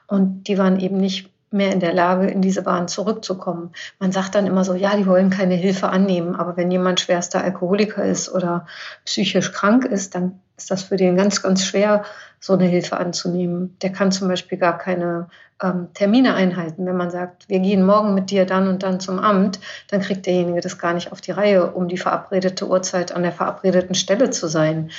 Und 0.07 0.45
die 0.45 0.57
waren 0.59 0.81
eben 0.81 0.97
nicht 0.97 1.31
mehr 1.53 1.73
in 1.73 1.81
der 1.81 1.93
Lage, 1.93 2.27
in 2.29 2.43
diese 2.43 2.63
Bahn 2.63 2.89
zurückzukommen. 2.89 3.73
Man 3.99 4.13
sagt 4.13 4.35
dann 4.35 4.47
immer 4.47 4.65
so, 4.65 4.75
ja, 4.75 4.97
die 4.97 5.07
wollen 5.07 5.31
keine 5.31 5.55
Hilfe 5.55 5.89
annehmen, 5.89 6.37
aber 6.37 6.57
wenn 6.57 6.71
jemand 6.71 7.01
schwerster 7.01 7.43
Alkoholiker 7.43 8.05
ist 8.05 8.33
oder 8.33 8.67
psychisch 9.05 9.53
krank 9.53 9.85
ist, 9.85 10.15
dann 10.15 10.41
ist 10.57 10.71
das 10.71 10.85
für 10.85 10.97
den 10.97 11.17
ganz, 11.17 11.43
ganz 11.43 11.65
schwer, 11.65 12.05
so 12.39 12.55
eine 12.55 12.67
Hilfe 12.67 12.97
anzunehmen. 12.97 13.77
Der 13.83 13.93
kann 13.93 14.11
zum 14.11 14.29
Beispiel 14.29 14.59
gar 14.59 14.77
keine 14.77 15.29
ähm, 15.63 15.89
Termine 15.95 16.35
einhalten. 16.35 16.85
Wenn 16.87 16.97
man 16.97 17.11
sagt, 17.11 17.49
wir 17.49 17.61
gehen 17.61 17.87
morgen 17.87 18.15
mit 18.15 18.31
dir 18.31 18.47
dann 18.47 18.67
und 18.67 18.83
dann 18.83 18.99
zum 18.99 19.21
Amt, 19.21 19.61
dann 19.89 20.01
kriegt 20.01 20.27
derjenige 20.27 20.61
das 20.61 20.79
gar 20.79 20.93
nicht 20.93 21.13
auf 21.13 21.21
die 21.21 21.31
Reihe, 21.31 21.71
um 21.71 21.89
die 21.89 21.99
verabredete 21.99 22.69
Uhrzeit 22.69 23.13
an 23.13 23.23
der 23.23 23.33
verabredeten 23.33 23.95
Stelle 23.95 24.31
zu 24.31 24.49
sein 24.49 24.91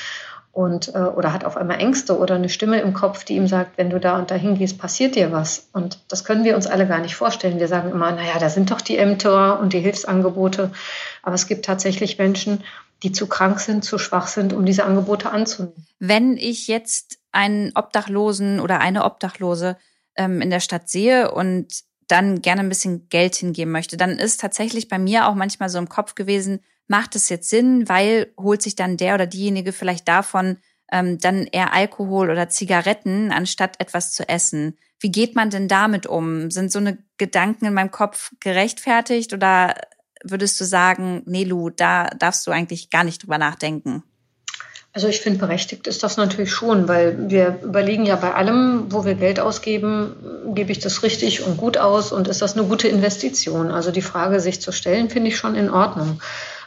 und 0.54 0.94
äh, 0.94 1.00
oder 1.00 1.34
hat 1.34 1.46
auf 1.46 1.58
einmal 1.58 1.80
Ängste 1.80 2.18
oder 2.18 2.36
eine 2.36 2.48
Stimme 2.48 2.80
im 2.80 2.94
Kopf, 2.94 3.24
die 3.24 3.36
ihm 3.36 3.48
sagt, 3.48 3.78
wenn 3.80 3.90
du 3.90 4.00
da 4.00 4.20
und 4.20 4.30
dahin 4.30 4.56
gehst, 4.56 4.78
passiert 4.78 5.16
dir 5.16 5.32
was. 5.32 5.68
Und 5.74 6.00
das 6.10 6.24
können 6.24 6.44
wir 6.44 6.56
uns 6.56 6.68
alle 6.68 6.88
gar 6.88 7.00
nicht 7.00 7.16
vorstellen. 7.16 7.60
Wir 7.60 7.68
sagen 7.68 7.90
immer, 7.90 8.12
naja, 8.12 8.38
da 8.40 8.50
sind 8.50 8.70
doch 8.70 8.80
die 8.80 8.98
Ämter 8.98 9.60
und 9.60 9.74
die 9.74 9.80
Hilfsangebote. 9.80 10.72
Aber 11.24 11.34
es 11.34 11.48
gibt 11.48 11.66
tatsächlich 11.66 12.20
Menschen, 12.20 12.64
die 13.02 13.12
zu 13.12 13.26
krank 13.26 13.60
sind, 13.60 13.84
zu 13.84 13.98
schwach 13.98 14.28
sind, 14.28 14.54
um 14.54 14.64
diese 14.64 14.86
Angebote 14.86 15.32
anzunehmen. 15.32 15.88
Wenn 15.98 16.38
ich 16.38 16.68
jetzt 16.68 17.18
einen 17.32 17.72
Obdachlosen 17.74 18.60
oder 18.60 18.80
eine 18.80 19.06
Obdachlose 19.06 19.76
ähm, 20.16 20.40
in 20.40 20.52
der 20.52 20.60
Stadt 20.60 20.88
sehe 20.88 21.32
und 21.32 21.82
dann 22.08 22.44
gerne 22.44 22.62
ein 22.62 22.70
bisschen 22.70 23.10
Geld 23.10 23.34
hingeben 23.34 23.72
möchte, 23.72 23.98
dann 23.98 24.20
ist 24.20 24.40
tatsächlich 24.40 24.88
bei 24.88 25.00
mir 25.00 25.28
auch 25.28 25.34
manchmal 25.34 25.70
so 25.70 25.80
im 25.80 25.90
Kopf 25.90 26.14
gewesen, 26.14 26.60
macht 26.88 27.16
es 27.16 27.30
jetzt 27.30 27.50
Sinn, 27.50 27.88
weil 27.88 28.34
holt 28.38 28.62
sich 28.62 28.76
dann 28.76 28.98
der 28.98 29.16
oder 29.16 29.28
diejenige 29.28 29.72
vielleicht 29.72 30.08
davon 30.08 30.58
ähm, 30.92 31.18
dann 31.18 31.48
eher 31.48 31.74
Alkohol 31.74 32.30
oder 32.30 32.50
Zigaretten, 32.50 33.32
anstatt 33.32 33.80
etwas 33.80 34.14
zu 34.14 34.28
essen. 34.30 34.78
Wie 35.00 35.12
geht 35.12 35.36
man 35.36 35.50
denn 35.50 35.68
damit 35.68 36.06
um? 36.06 36.52
Sind 36.52 36.72
so 36.72 36.80
eine 36.80 36.98
Gedanken 37.18 37.66
in 37.66 37.74
meinem 37.74 37.92
Kopf 37.92 38.32
gerechtfertigt 38.40 39.34
oder 39.34 39.76
würdest 40.24 40.60
du 40.62 40.66
sagen, 40.66 41.24
nee, 41.26 41.44
Lu, 41.44 41.70
da 41.70 42.08
darfst 42.08 42.48
du 42.48 42.52
eigentlich 42.52 42.90
gar 42.90 43.04
nicht 43.04 43.24
drüber 43.24 43.38
nachdenken? 43.38 44.04
Also 44.96 45.08
ich 45.08 45.22
finde, 45.22 45.40
berechtigt 45.40 45.88
ist 45.88 46.04
das 46.04 46.18
natürlich 46.18 46.52
schon, 46.52 46.88
weil 46.88 47.30
wir 47.30 47.60
überlegen 47.64 48.06
ja 48.06 48.16
bei 48.16 48.36
allem, 48.36 48.92
wo 48.92 49.06
wir 49.06 49.16
Geld 49.16 49.40
ausgeben, 49.40 50.16
gebe 50.54 50.72
ich 50.72 50.78
das 50.80 51.02
richtig 51.02 51.44
und 51.44 51.58
gut 51.58 51.80
aus 51.80 52.12
und 52.12 52.28
ist 52.28 52.44
das 52.44 52.56
eine 52.56 52.68
gute 52.68 52.88
Investition? 52.88 53.72
Also 53.72 53.90
die 53.90 54.04
Frage, 54.04 54.40
sich 54.40 54.62
zu 54.62 54.72
stellen, 54.72 55.10
finde 55.10 55.30
ich 55.30 55.38
schon 55.38 55.56
in 55.56 55.72
Ordnung. 55.72 56.22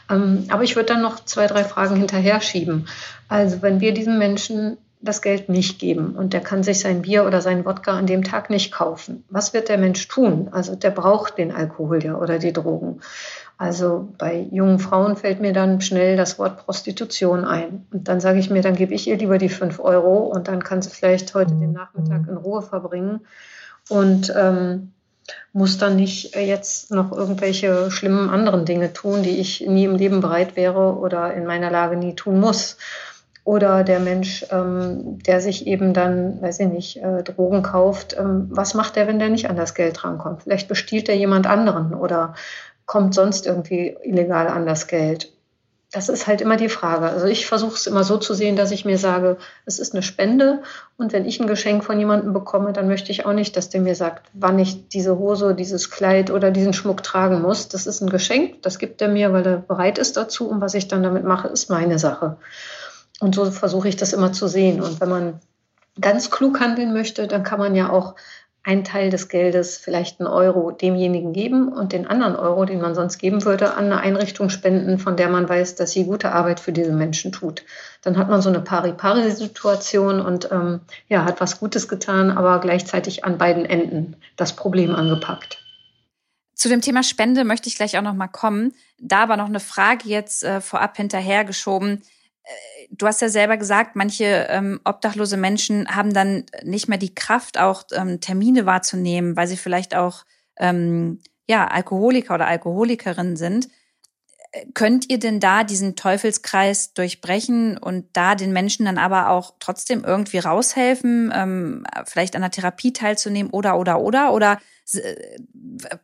Ähm, 0.09 0.45
aber 0.49 0.63
ich 0.63 0.75
würde 0.75 0.93
dann 0.93 1.01
noch 1.01 1.23
zwei, 1.25 1.47
drei 1.47 1.63
Fragen 1.63 1.95
hinterher 1.95 2.41
schieben. 2.41 2.87
Also 3.27 3.61
wenn 3.61 3.79
wir 3.81 3.93
diesen 3.93 4.17
Menschen 4.17 4.77
das 4.99 5.21
Geld 5.21 5.47
nicht 5.47 5.79
geben 5.79 6.15
und 6.15 6.33
der 6.33 6.41
kann 6.41 6.63
sich 6.63 6.79
sein 6.79 7.03
Bier 7.03 7.25
oder 7.25 7.39
sein 7.41 7.65
Wodka 7.65 7.91
an 7.91 8.07
dem 8.07 8.23
Tag 8.23 8.49
nicht 8.49 8.71
kaufen. 8.71 9.23
Was 9.29 9.53
wird 9.53 9.69
der 9.69 9.77
Mensch 9.77 10.07
tun? 10.07 10.49
Also 10.51 10.75
der 10.75 10.89
braucht 10.89 11.37
den 11.37 11.51
Alkohol 11.51 12.03
ja 12.03 12.15
oder 12.15 12.39
die 12.39 12.51
Drogen. 12.53 13.01
Also 13.59 14.09
bei 14.17 14.47
jungen 14.51 14.79
Frauen 14.79 15.15
fällt 15.15 15.39
mir 15.39 15.53
dann 15.53 15.81
schnell 15.81 16.17
das 16.17 16.39
Wort 16.39 16.65
Prostitution 16.65 17.45
ein. 17.45 17.85
Und 17.91 18.07
dann 18.07 18.19
sage 18.19 18.39
ich 18.39 18.49
mir, 18.49 18.61
dann 18.61 18.75
gebe 18.75 18.93
ich 18.93 19.07
ihr 19.07 19.17
lieber 19.17 19.37
die 19.37 19.49
fünf 19.49 19.79
Euro 19.79 20.17
und 20.17 20.47
dann 20.47 20.63
kann 20.63 20.81
sie 20.81 20.89
vielleicht 20.89 21.33
heute 21.33 21.55
den 21.55 21.73
Nachmittag 21.73 22.27
in 22.27 22.37
Ruhe 22.37 22.61
verbringen. 22.61 23.21
Und 23.89 24.33
ähm, 24.35 24.93
muss 25.57 25.79
dann 25.79 25.95
nicht 25.95 26.35
äh, 26.35 26.45
jetzt 26.45 26.91
noch 26.91 27.11
irgendwelche 27.11 27.89
schlimmen 27.89 28.29
anderen 28.29 28.63
Dinge 28.65 28.93
tun, 28.93 29.23
die 29.23 29.39
ich 29.39 29.61
nie 29.61 29.85
im 29.85 29.95
Leben 29.95 30.21
bereit 30.21 30.55
wäre 30.55 30.95
oder 30.97 31.33
in 31.33 31.47
meiner 31.47 31.71
Lage 31.71 31.97
nie 31.97 32.13
tun 32.13 32.39
muss. 32.39 32.77
Oder 33.43 33.83
der 33.83 33.99
Mensch, 33.99 34.45
ähm, 34.51 35.17
der 35.23 35.41
sich 35.41 35.65
eben 35.65 35.93
dann, 35.93 36.39
weiß 36.43 36.59
ich 36.59 36.67
nicht, 36.67 36.97
äh, 36.97 37.23
Drogen 37.23 37.63
kauft, 37.63 38.15
ähm, 38.19 38.47
was 38.51 38.75
macht 38.75 38.97
der, 38.97 39.07
wenn 39.07 39.17
der 39.17 39.29
nicht 39.29 39.49
an 39.49 39.55
das 39.55 39.73
Geld 39.73 40.03
rankommt? 40.03 40.43
Vielleicht 40.43 40.67
bestiehlt 40.67 41.09
er 41.09 41.15
jemand 41.15 41.47
anderen 41.47 41.95
oder 41.95 42.35
kommt 42.85 43.15
sonst 43.15 43.47
irgendwie 43.47 43.97
illegal 44.03 44.47
an 44.47 44.67
das 44.67 44.85
Geld 44.85 45.31
das 45.91 46.09
ist 46.09 46.27
halt 46.27 46.41
immer 46.41 46.57
die 46.57 46.67
Frage. 46.67 47.07
Also 47.07 47.27
ich 47.27 47.45
versuche 47.45 47.75
es 47.75 47.87
immer 47.87 48.03
so 48.03 48.17
zu 48.17 48.33
sehen, 48.33 48.57
dass 48.57 48.71
ich 48.71 48.83
mir 48.83 48.97
sage, 48.97 49.37
es 49.65 49.79
ist 49.79 49.93
eine 49.93 50.03
Spende 50.03 50.61
und 50.97 51.13
wenn 51.13 51.25
ich 51.25 51.39
ein 51.39 51.47
Geschenk 51.47 51.83
von 51.85 51.97
jemandem 51.97 52.33
bekomme, 52.33 52.73
dann 52.73 52.89
möchte 52.89 53.11
ich 53.11 53.25
auch 53.25 53.33
nicht, 53.33 53.55
dass 53.55 53.69
der 53.69 53.79
mir 53.79 53.95
sagt, 53.95 54.29
wann 54.33 54.59
ich 54.59 54.89
diese 54.89 55.17
Hose, 55.17 55.55
dieses 55.55 55.89
Kleid 55.89 56.29
oder 56.29 56.51
diesen 56.51 56.73
Schmuck 56.73 57.03
tragen 57.03 57.41
muss. 57.41 57.69
Das 57.69 57.87
ist 57.87 58.01
ein 58.01 58.09
Geschenk, 58.09 58.61
das 58.63 58.79
gibt 58.79 59.01
er 59.01 59.07
mir, 59.07 59.31
weil 59.31 59.47
er 59.47 59.57
bereit 59.57 59.97
ist 59.97 60.17
dazu 60.17 60.49
und 60.49 60.59
was 60.59 60.73
ich 60.73 60.89
dann 60.89 61.03
damit 61.03 61.23
mache, 61.23 61.47
ist 61.47 61.69
meine 61.69 61.99
Sache. 61.99 62.35
Und 63.21 63.35
so 63.35 63.49
versuche 63.49 63.87
ich 63.87 63.95
das 63.95 64.11
immer 64.11 64.33
zu 64.33 64.47
sehen. 64.47 64.81
Und 64.81 64.99
wenn 64.99 65.09
man 65.09 65.39
ganz 65.99 66.29
klug 66.29 66.59
handeln 66.59 66.93
möchte, 66.93 67.27
dann 67.27 67.43
kann 67.43 67.59
man 67.59 67.75
ja 67.75 67.89
auch 67.89 68.15
einen 68.67 68.83
Teil 68.83 69.09
des 69.09 69.29
Geldes, 69.29 69.77
vielleicht 69.77 70.19
einen 70.19 70.27
Euro, 70.27 70.71
demjenigen 70.71 71.31
geben 71.31 71.71
und 71.71 71.93
den 71.93 72.05
anderen 72.05 72.35
Euro, 72.35 72.65
den 72.65 72.81
man 72.81 72.95
sonst 72.95 73.17
geben 73.17 73.45
würde, 73.45 73.75
an 73.75 73.85
eine 73.85 74.01
Einrichtung 74.01 74.49
spenden, 74.49 74.99
von 74.99 75.15
der 75.15 75.29
man 75.29 75.47
weiß, 75.47 75.75
dass 75.75 75.91
sie 75.91 76.03
gute 76.03 76.33
Arbeit 76.33 76.59
für 76.59 76.73
diese 76.73 76.91
Menschen 76.91 77.31
tut. 77.31 77.63
Dann 78.01 78.17
hat 78.17 78.29
man 78.29 78.41
so 78.41 78.49
eine 78.49 78.59
Pari-Pari-Situation 78.59 80.19
und 80.19 80.51
ähm, 80.51 80.81
ja, 81.07 81.23
hat 81.23 81.39
was 81.39 81.61
Gutes 81.61 81.87
getan, 81.87 82.29
aber 82.29 82.59
gleichzeitig 82.59 83.23
an 83.23 83.37
beiden 83.37 83.63
Enden 83.63 84.17
das 84.35 84.53
Problem 84.53 84.93
angepackt. 84.93 85.63
Zu 86.53 86.67
dem 86.67 86.81
Thema 86.81 87.03
Spende 87.03 87.45
möchte 87.45 87.69
ich 87.69 87.77
gleich 87.77 87.97
auch 87.97 88.01
noch 88.01 88.15
mal 88.15 88.27
kommen. 88.27 88.73
Da 88.99 89.19
aber 89.23 89.37
noch 89.37 89.45
eine 89.45 89.61
Frage 89.61 90.09
jetzt 90.09 90.43
äh, 90.43 90.59
vorab 90.59 90.97
hinterhergeschoben 90.97 92.01
du 92.91 93.05
hast 93.05 93.21
ja 93.21 93.29
selber 93.29 93.57
gesagt, 93.57 93.95
manche 93.95 94.47
ähm, 94.49 94.79
obdachlose 94.85 95.37
Menschen 95.37 95.87
haben 95.87 96.13
dann 96.13 96.45
nicht 96.63 96.87
mehr 96.87 96.97
die 96.97 97.13
Kraft, 97.13 97.57
auch 97.57 97.83
ähm, 97.91 98.19
Termine 98.21 98.65
wahrzunehmen, 98.65 99.35
weil 99.35 99.47
sie 99.47 99.57
vielleicht 99.57 99.95
auch 99.95 100.25
ähm, 100.57 101.19
ja 101.47 101.67
Alkoholiker 101.67 102.35
oder 102.35 102.47
Alkoholikerin 102.47 103.35
sind. 103.35 103.67
Könnt 104.73 105.09
ihr 105.09 105.19
denn 105.19 105.39
da 105.39 105.63
diesen 105.63 105.95
Teufelskreis 105.95 106.93
durchbrechen 106.93 107.77
und 107.77 108.05
da 108.13 108.33
den 108.33 108.53
Menschen 108.53 108.85
dann 108.85 108.97
aber 108.97 109.29
auch 109.29 109.55
trotzdem 109.59 110.03
irgendwie 110.03 110.39
raushelfen, 110.39 111.31
ähm, 111.35 111.85
vielleicht 112.05 112.35
an 112.35 112.41
der 112.41 112.51
Therapie 112.51 112.93
teilzunehmen 112.93 113.51
oder 113.51 113.77
oder 113.77 113.99
oder 113.99 114.33
oder 114.33 114.59
äh, 114.93 115.15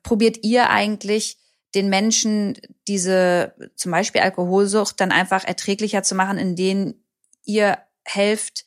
probiert 0.04 0.44
ihr 0.44 0.70
eigentlich 0.70 1.38
den 1.76 1.90
Menschen 1.90 2.58
diese 2.88 3.54
zum 3.76 3.92
Beispiel 3.92 4.22
Alkoholsucht 4.22 5.00
dann 5.00 5.12
einfach 5.12 5.44
erträglicher 5.44 6.04
zu 6.04 6.16
machen, 6.16 6.38
indem 6.38 6.96
ihr 7.46 7.78
helft, 8.04 8.66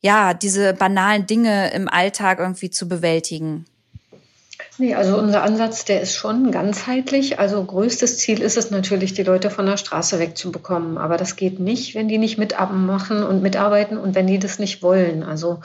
ja, 0.00 0.34
diese 0.34 0.72
banalen 0.72 1.26
Dinge 1.26 1.72
im 1.72 1.88
Alltag 1.88 2.38
irgendwie 2.38 2.70
zu 2.70 2.88
bewältigen? 2.88 3.66
Nee, 4.78 4.94
also 4.94 5.18
unser 5.18 5.42
Ansatz, 5.42 5.84
der 5.84 6.00
ist 6.00 6.14
schon 6.14 6.50
ganzheitlich. 6.50 7.38
Also 7.38 7.62
größtes 7.62 8.18
Ziel 8.18 8.40
ist 8.40 8.56
es 8.56 8.70
natürlich, 8.70 9.12
die 9.12 9.22
Leute 9.22 9.50
von 9.50 9.66
der 9.66 9.76
Straße 9.76 10.18
wegzubekommen. 10.18 10.96
Aber 10.96 11.16
das 11.16 11.36
geht 11.36 11.60
nicht, 11.60 11.94
wenn 11.94 12.08
die 12.08 12.18
nicht 12.18 12.38
mitmachen 12.38 13.22
und 13.22 13.42
mitarbeiten 13.42 13.98
und 13.98 14.14
wenn 14.14 14.26
die 14.26 14.38
das 14.38 14.58
nicht 14.58 14.82
wollen. 14.82 15.22
Also 15.22 15.60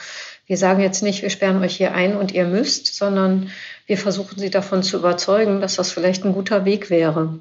wir 0.47 0.57
sagen 0.57 0.81
jetzt 0.81 1.01
nicht, 1.01 1.21
wir 1.21 1.29
sperren 1.29 1.61
euch 1.63 1.77
hier 1.77 1.93
ein 1.93 2.15
und 2.15 2.33
ihr 2.33 2.45
müsst, 2.45 2.93
sondern 2.95 3.49
wir 3.85 3.97
versuchen 3.97 4.39
sie 4.39 4.49
davon 4.49 4.83
zu 4.83 4.97
überzeugen, 4.97 5.61
dass 5.61 5.75
das 5.75 5.91
vielleicht 5.91 6.25
ein 6.25 6.33
guter 6.33 6.65
Weg 6.65 6.89
wäre. 6.89 7.39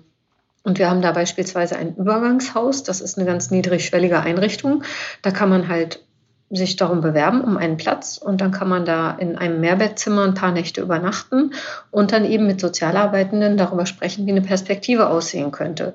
Und 0.63 0.79
wir 0.79 0.89
haben 0.89 1.03
da 1.03 1.13
beispielsweise 1.13 1.77
ein 1.77 1.95
Übergangshaus. 1.97 2.83
Das 2.83 3.01
ist 3.01 3.19
eine 3.19 3.27
ganz 3.27 3.51
niedrigschwellige 3.51 4.21
Einrichtung. 4.21 4.83
Da 5.23 5.31
kann 5.31 5.51
man 5.51 5.69
halt 5.69 6.05
sich 6.51 6.77
darum 6.77 7.01
bewerben, 7.01 7.43
um 7.43 7.57
einen 7.57 7.77
Platz. 7.77 8.19
Und 8.19 8.41
dann 8.41 8.51
kann 8.51 8.69
man 8.69 8.85
da 8.85 9.11
in 9.11 9.37
einem 9.37 9.61
Mehrbettzimmer 9.61 10.25
ein 10.25 10.35
paar 10.35 10.53
Nächte 10.53 10.81
übernachten 10.81 11.53
und 11.91 12.13
dann 12.13 12.25
eben 12.25 12.47
mit 12.47 12.61
Sozialarbeitenden 12.61 13.57
darüber 13.57 13.87
sprechen, 13.87 14.27
wie 14.27 14.31
eine 14.31 14.43
Perspektive 14.43 15.09
aussehen 15.09 15.51
könnte. 15.51 15.95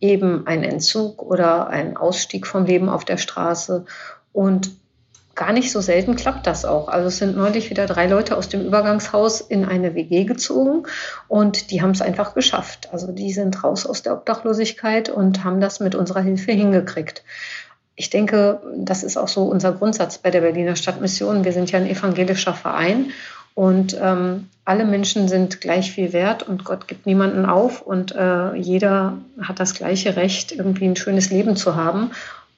Eben 0.00 0.46
ein 0.46 0.62
Entzug 0.62 1.22
oder 1.22 1.68
ein 1.68 1.96
Ausstieg 1.96 2.46
vom 2.46 2.66
Leben 2.66 2.88
auf 2.88 3.04
der 3.04 3.16
Straße. 3.16 3.84
Und 4.32 4.70
gar 5.34 5.52
nicht 5.52 5.70
so 5.70 5.80
selten 5.80 6.16
klappt 6.16 6.46
das 6.46 6.64
auch. 6.64 6.88
Also 6.88 7.08
es 7.08 7.18
sind 7.18 7.36
neulich 7.36 7.70
wieder 7.70 7.86
drei 7.86 8.06
Leute 8.06 8.36
aus 8.36 8.48
dem 8.48 8.64
Übergangshaus 8.64 9.40
in 9.40 9.64
eine 9.64 9.94
WG 9.94 10.24
gezogen 10.24 10.84
und 11.28 11.70
die 11.70 11.82
haben 11.82 11.90
es 11.90 12.02
einfach 12.02 12.34
geschafft. 12.34 12.88
Also 12.92 13.12
die 13.12 13.32
sind 13.32 13.62
raus 13.64 13.86
aus 13.86 14.02
der 14.02 14.14
Obdachlosigkeit 14.14 15.08
und 15.08 15.44
haben 15.44 15.60
das 15.60 15.80
mit 15.80 15.94
unserer 15.94 16.20
Hilfe 16.20 16.52
hingekriegt 16.52 17.22
ich 17.96 18.10
denke, 18.10 18.60
das 18.76 19.02
ist 19.02 19.16
auch 19.16 19.28
so 19.28 19.44
unser 19.44 19.72
Grundsatz 19.72 20.18
bei 20.18 20.30
der 20.30 20.40
Berliner 20.40 20.76
Stadtmission. 20.76 21.44
Wir 21.44 21.52
sind 21.52 21.70
ja 21.70 21.78
ein 21.78 21.86
evangelischer 21.86 22.54
Verein 22.54 23.12
und 23.54 23.96
ähm, 24.00 24.48
alle 24.64 24.84
Menschen 24.84 25.28
sind 25.28 25.60
gleich 25.60 25.92
viel 25.92 26.12
wert 26.12 26.42
und 26.42 26.64
Gott 26.64 26.88
gibt 26.88 27.06
niemanden 27.06 27.46
auf 27.46 27.82
und 27.82 28.12
äh, 28.12 28.54
jeder 28.56 29.18
hat 29.40 29.60
das 29.60 29.74
gleiche 29.74 30.16
Recht, 30.16 30.50
irgendwie 30.50 30.86
ein 30.86 30.96
schönes 30.96 31.30
Leben 31.30 31.54
zu 31.54 31.76
haben. 31.76 32.10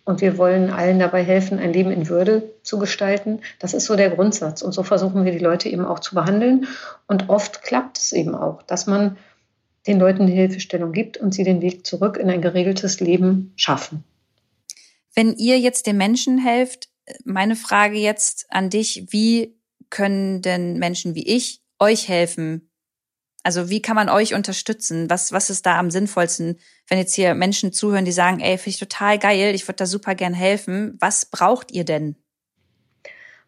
Und 0.06 0.20
wir 0.20 0.38
wollen 0.38 0.70
allen 0.70 1.00
dabei 1.00 1.24
helfen, 1.24 1.58
ein 1.58 1.72
Leben 1.72 1.90
in 1.90 2.08
Würde 2.08 2.54
zu 2.62 2.78
gestalten. 2.78 3.40
Das 3.58 3.74
ist 3.74 3.86
so 3.86 3.96
der 3.96 4.08
Grundsatz. 4.08 4.62
Und 4.62 4.70
so 4.70 4.84
versuchen 4.84 5.24
wir 5.24 5.32
die 5.32 5.40
Leute 5.40 5.68
eben 5.68 5.84
auch 5.84 5.98
zu 5.98 6.14
behandeln. 6.14 6.68
Und 7.08 7.28
oft 7.28 7.62
klappt 7.62 7.98
es 7.98 8.12
eben 8.12 8.36
auch, 8.36 8.62
dass 8.62 8.86
man 8.86 9.18
den 9.88 9.98
Leuten 9.98 10.22
eine 10.22 10.30
Hilfestellung 10.30 10.92
gibt 10.92 11.16
und 11.16 11.34
sie 11.34 11.42
den 11.42 11.60
Weg 11.60 11.84
zurück 11.84 12.18
in 12.18 12.30
ein 12.30 12.40
geregeltes 12.40 13.00
Leben 13.00 13.52
schaffen. 13.56 14.04
Wenn 15.12 15.34
ihr 15.34 15.58
jetzt 15.58 15.88
den 15.88 15.96
Menschen 15.96 16.38
helft, 16.38 16.88
meine 17.24 17.56
Frage 17.56 17.98
jetzt 17.98 18.46
an 18.48 18.70
dich, 18.70 19.06
wie 19.10 19.56
können 19.90 20.40
denn 20.40 20.78
Menschen 20.78 21.16
wie 21.16 21.26
ich 21.26 21.62
euch 21.80 22.06
helfen? 22.06 22.65
Also 23.46 23.70
wie 23.70 23.80
kann 23.80 23.94
man 23.94 24.08
euch 24.08 24.34
unterstützen? 24.34 25.08
Was, 25.08 25.30
was 25.30 25.50
ist 25.50 25.66
da 25.66 25.78
am 25.78 25.92
sinnvollsten, 25.92 26.58
wenn 26.88 26.98
jetzt 26.98 27.14
hier 27.14 27.32
Menschen 27.36 27.72
zuhören, 27.72 28.04
die 28.04 28.10
sagen, 28.10 28.40
ey, 28.40 28.58
finde 28.58 28.70
ich 28.70 28.78
total 28.80 29.20
geil, 29.20 29.54
ich 29.54 29.68
würde 29.68 29.76
da 29.76 29.86
super 29.86 30.16
gern 30.16 30.34
helfen. 30.34 30.96
Was 30.98 31.26
braucht 31.26 31.70
ihr 31.70 31.84
denn? 31.84 32.16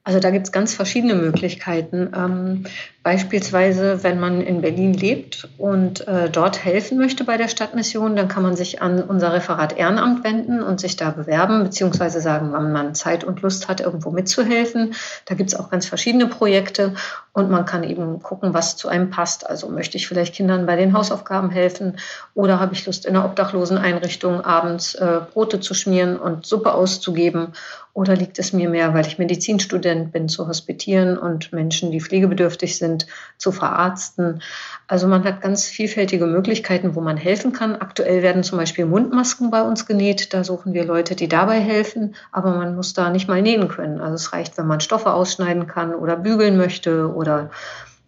Also 0.09 0.21
da 0.21 0.31
gibt 0.31 0.47
es 0.47 0.53
ganz 0.53 0.73
verschiedene 0.73 1.13
Möglichkeiten. 1.13 2.11
Ähm, 2.17 2.65
beispielsweise, 3.03 4.03
wenn 4.03 4.19
man 4.19 4.41
in 4.41 4.63
Berlin 4.63 4.95
lebt 4.95 5.51
und 5.59 6.09
äh, 6.09 6.31
dort 6.31 6.65
helfen 6.65 6.97
möchte 6.97 7.25
bei 7.25 7.37
der 7.37 7.49
Stadtmission, 7.49 8.17
dann 8.17 8.27
kann 8.27 8.43
man 8.43 8.57
sich 8.57 8.81
an 8.81 9.03
unser 9.03 9.35
Referat 9.35 9.77
Ehrenamt 9.77 10.25
wenden 10.25 10.63
und 10.63 10.81
sich 10.81 10.97
da 10.97 11.11
bewerben, 11.11 11.63
beziehungsweise 11.63 12.23
sagen, 12.23 12.53
wann 12.53 12.73
man 12.73 12.95
Zeit 12.95 13.23
und 13.23 13.43
Lust 13.43 13.69
hat, 13.69 13.83
irgendwo 13.83 14.11
mitzuhelfen. 14.11 14.95
Da 15.27 15.35
gibt 15.35 15.51
es 15.51 15.61
auch 15.61 15.69
ganz 15.69 15.85
verschiedene 15.85 16.27
Projekte 16.27 16.95
und 17.35 17.51
man 17.51 17.67
kann 17.67 17.85
eben 17.85 18.23
gucken, 18.23 18.55
was 18.55 18.79
zu 18.79 18.89
einem 18.89 19.11
passt. 19.11 19.47
Also 19.47 19.69
möchte 19.69 19.99
ich 19.99 20.09
vielleicht 20.09 20.35
Kindern 20.35 20.65
bei 20.65 20.77
den 20.77 20.95
Hausaufgaben 20.95 21.51
helfen 21.51 21.99
oder 22.33 22.59
habe 22.59 22.73
ich 22.73 22.87
Lust, 22.87 23.05
in 23.05 23.15
einer 23.15 23.27
Obdachloseneinrichtung 23.27 24.41
abends 24.41 24.95
äh, 24.95 25.21
Brote 25.35 25.61
zu 25.61 25.75
schmieren 25.75 26.19
und 26.19 26.47
Suppe 26.47 26.73
auszugeben 26.73 27.53
oder 27.99 28.15
liegt 28.15 28.39
es 28.39 28.53
mir 28.53 28.69
mehr, 28.69 28.95
weil 28.95 29.09
ich 29.09 29.19
Medizinstudent 29.19 30.13
bin, 30.13 30.29
zu 30.29 30.47
hospitieren 30.47 31.19
und 31.19 31.53
Menschen, 31.53 31.91
die 31.91 32.01
pflegebedürftig 32.01 32.79
sind, 32.79 33.09
zu 33.39 33.51
verarzten? 33.51 34.41
Also 34.87 35.09
man 35.09 35.25
hat 35.25 35.41
ganz 35.41 35.65
vielfältige 35.65 36.27
Möglichkeiten, 36.27 36.95
wo 36.95 37.01
man 37.01 37.17
helfen 37.17 37.51
kann. 37.53 37.75
Aktuell 37.75 38.23
werden 38.23 38.45
zum 38.45 38.57
Beispiel 38.57 38.87
Mundmasken 38.87 39.51
bei 39.51 39.63
uns 39.63 39.85
genäht. 39.85 40.33
Da 40.33 40.45
suchen 40.45 40.75
wir 40.75 40.85
Leute, 40.85 41.17
die 41.17 41.27
dabei 41.27 41.59
helfen, 41.59 42.15
aber 42.31 42.53
man 42.53 42.77
muss 42.77 42.95
da 42.95 43.11
nicht 43.11 43.27
mal 43.27 43.43
nähen 43.43 43.67
können. 43.67 44.01
Also 44.01 44.15
es 44.15 44.33
reicht, 44.33 44.57
wenn 44.59 44.69
man 44.69 44.79
Stoffe 44.79 45.13
ausschneiden 45.13 45.67
kann 45.67 45.93
oder 45.93 46.15
bügeln 46.15 46.57
möchte 46.57 47.13
oder 47.13 47.51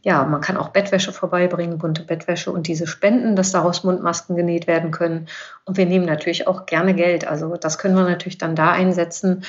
ja, 0.03 0.25
man 0.25 0.41
kann 0.41 0.57
auch 0.57 0.69
Bettwäsche 0.69 1.13
vorbeibringen, 1.13 1.79
bunte 1.79 2.05
Bettwäsche 2.05 2.53
und 2.53 2.69
diese 2.69 2.87
spenden, 2.87 3.35
dass 3.35 3.51
daraus 3.51 3.83
Mundmasken 3.83 4.37
genäht 4.37 4.69
werden 4.69 4.93
können. 4.93 5.27
Und 5.65 5.77
wir 5.77 5.85
nehmen 5.85 6.07
natürlich 6.07 6.47
auch 6.47 6.65
gerne 6.65 6.95
Geld. 6.95 7.27
Also 7.27 7.57
das 7.57 7.77
können 7.77 7.97
wir 7.97 8.05
natürlich 8.05 8.39
dann 8.39 8.55
da 8.55 8.71
einsetzen, 8.71 9.43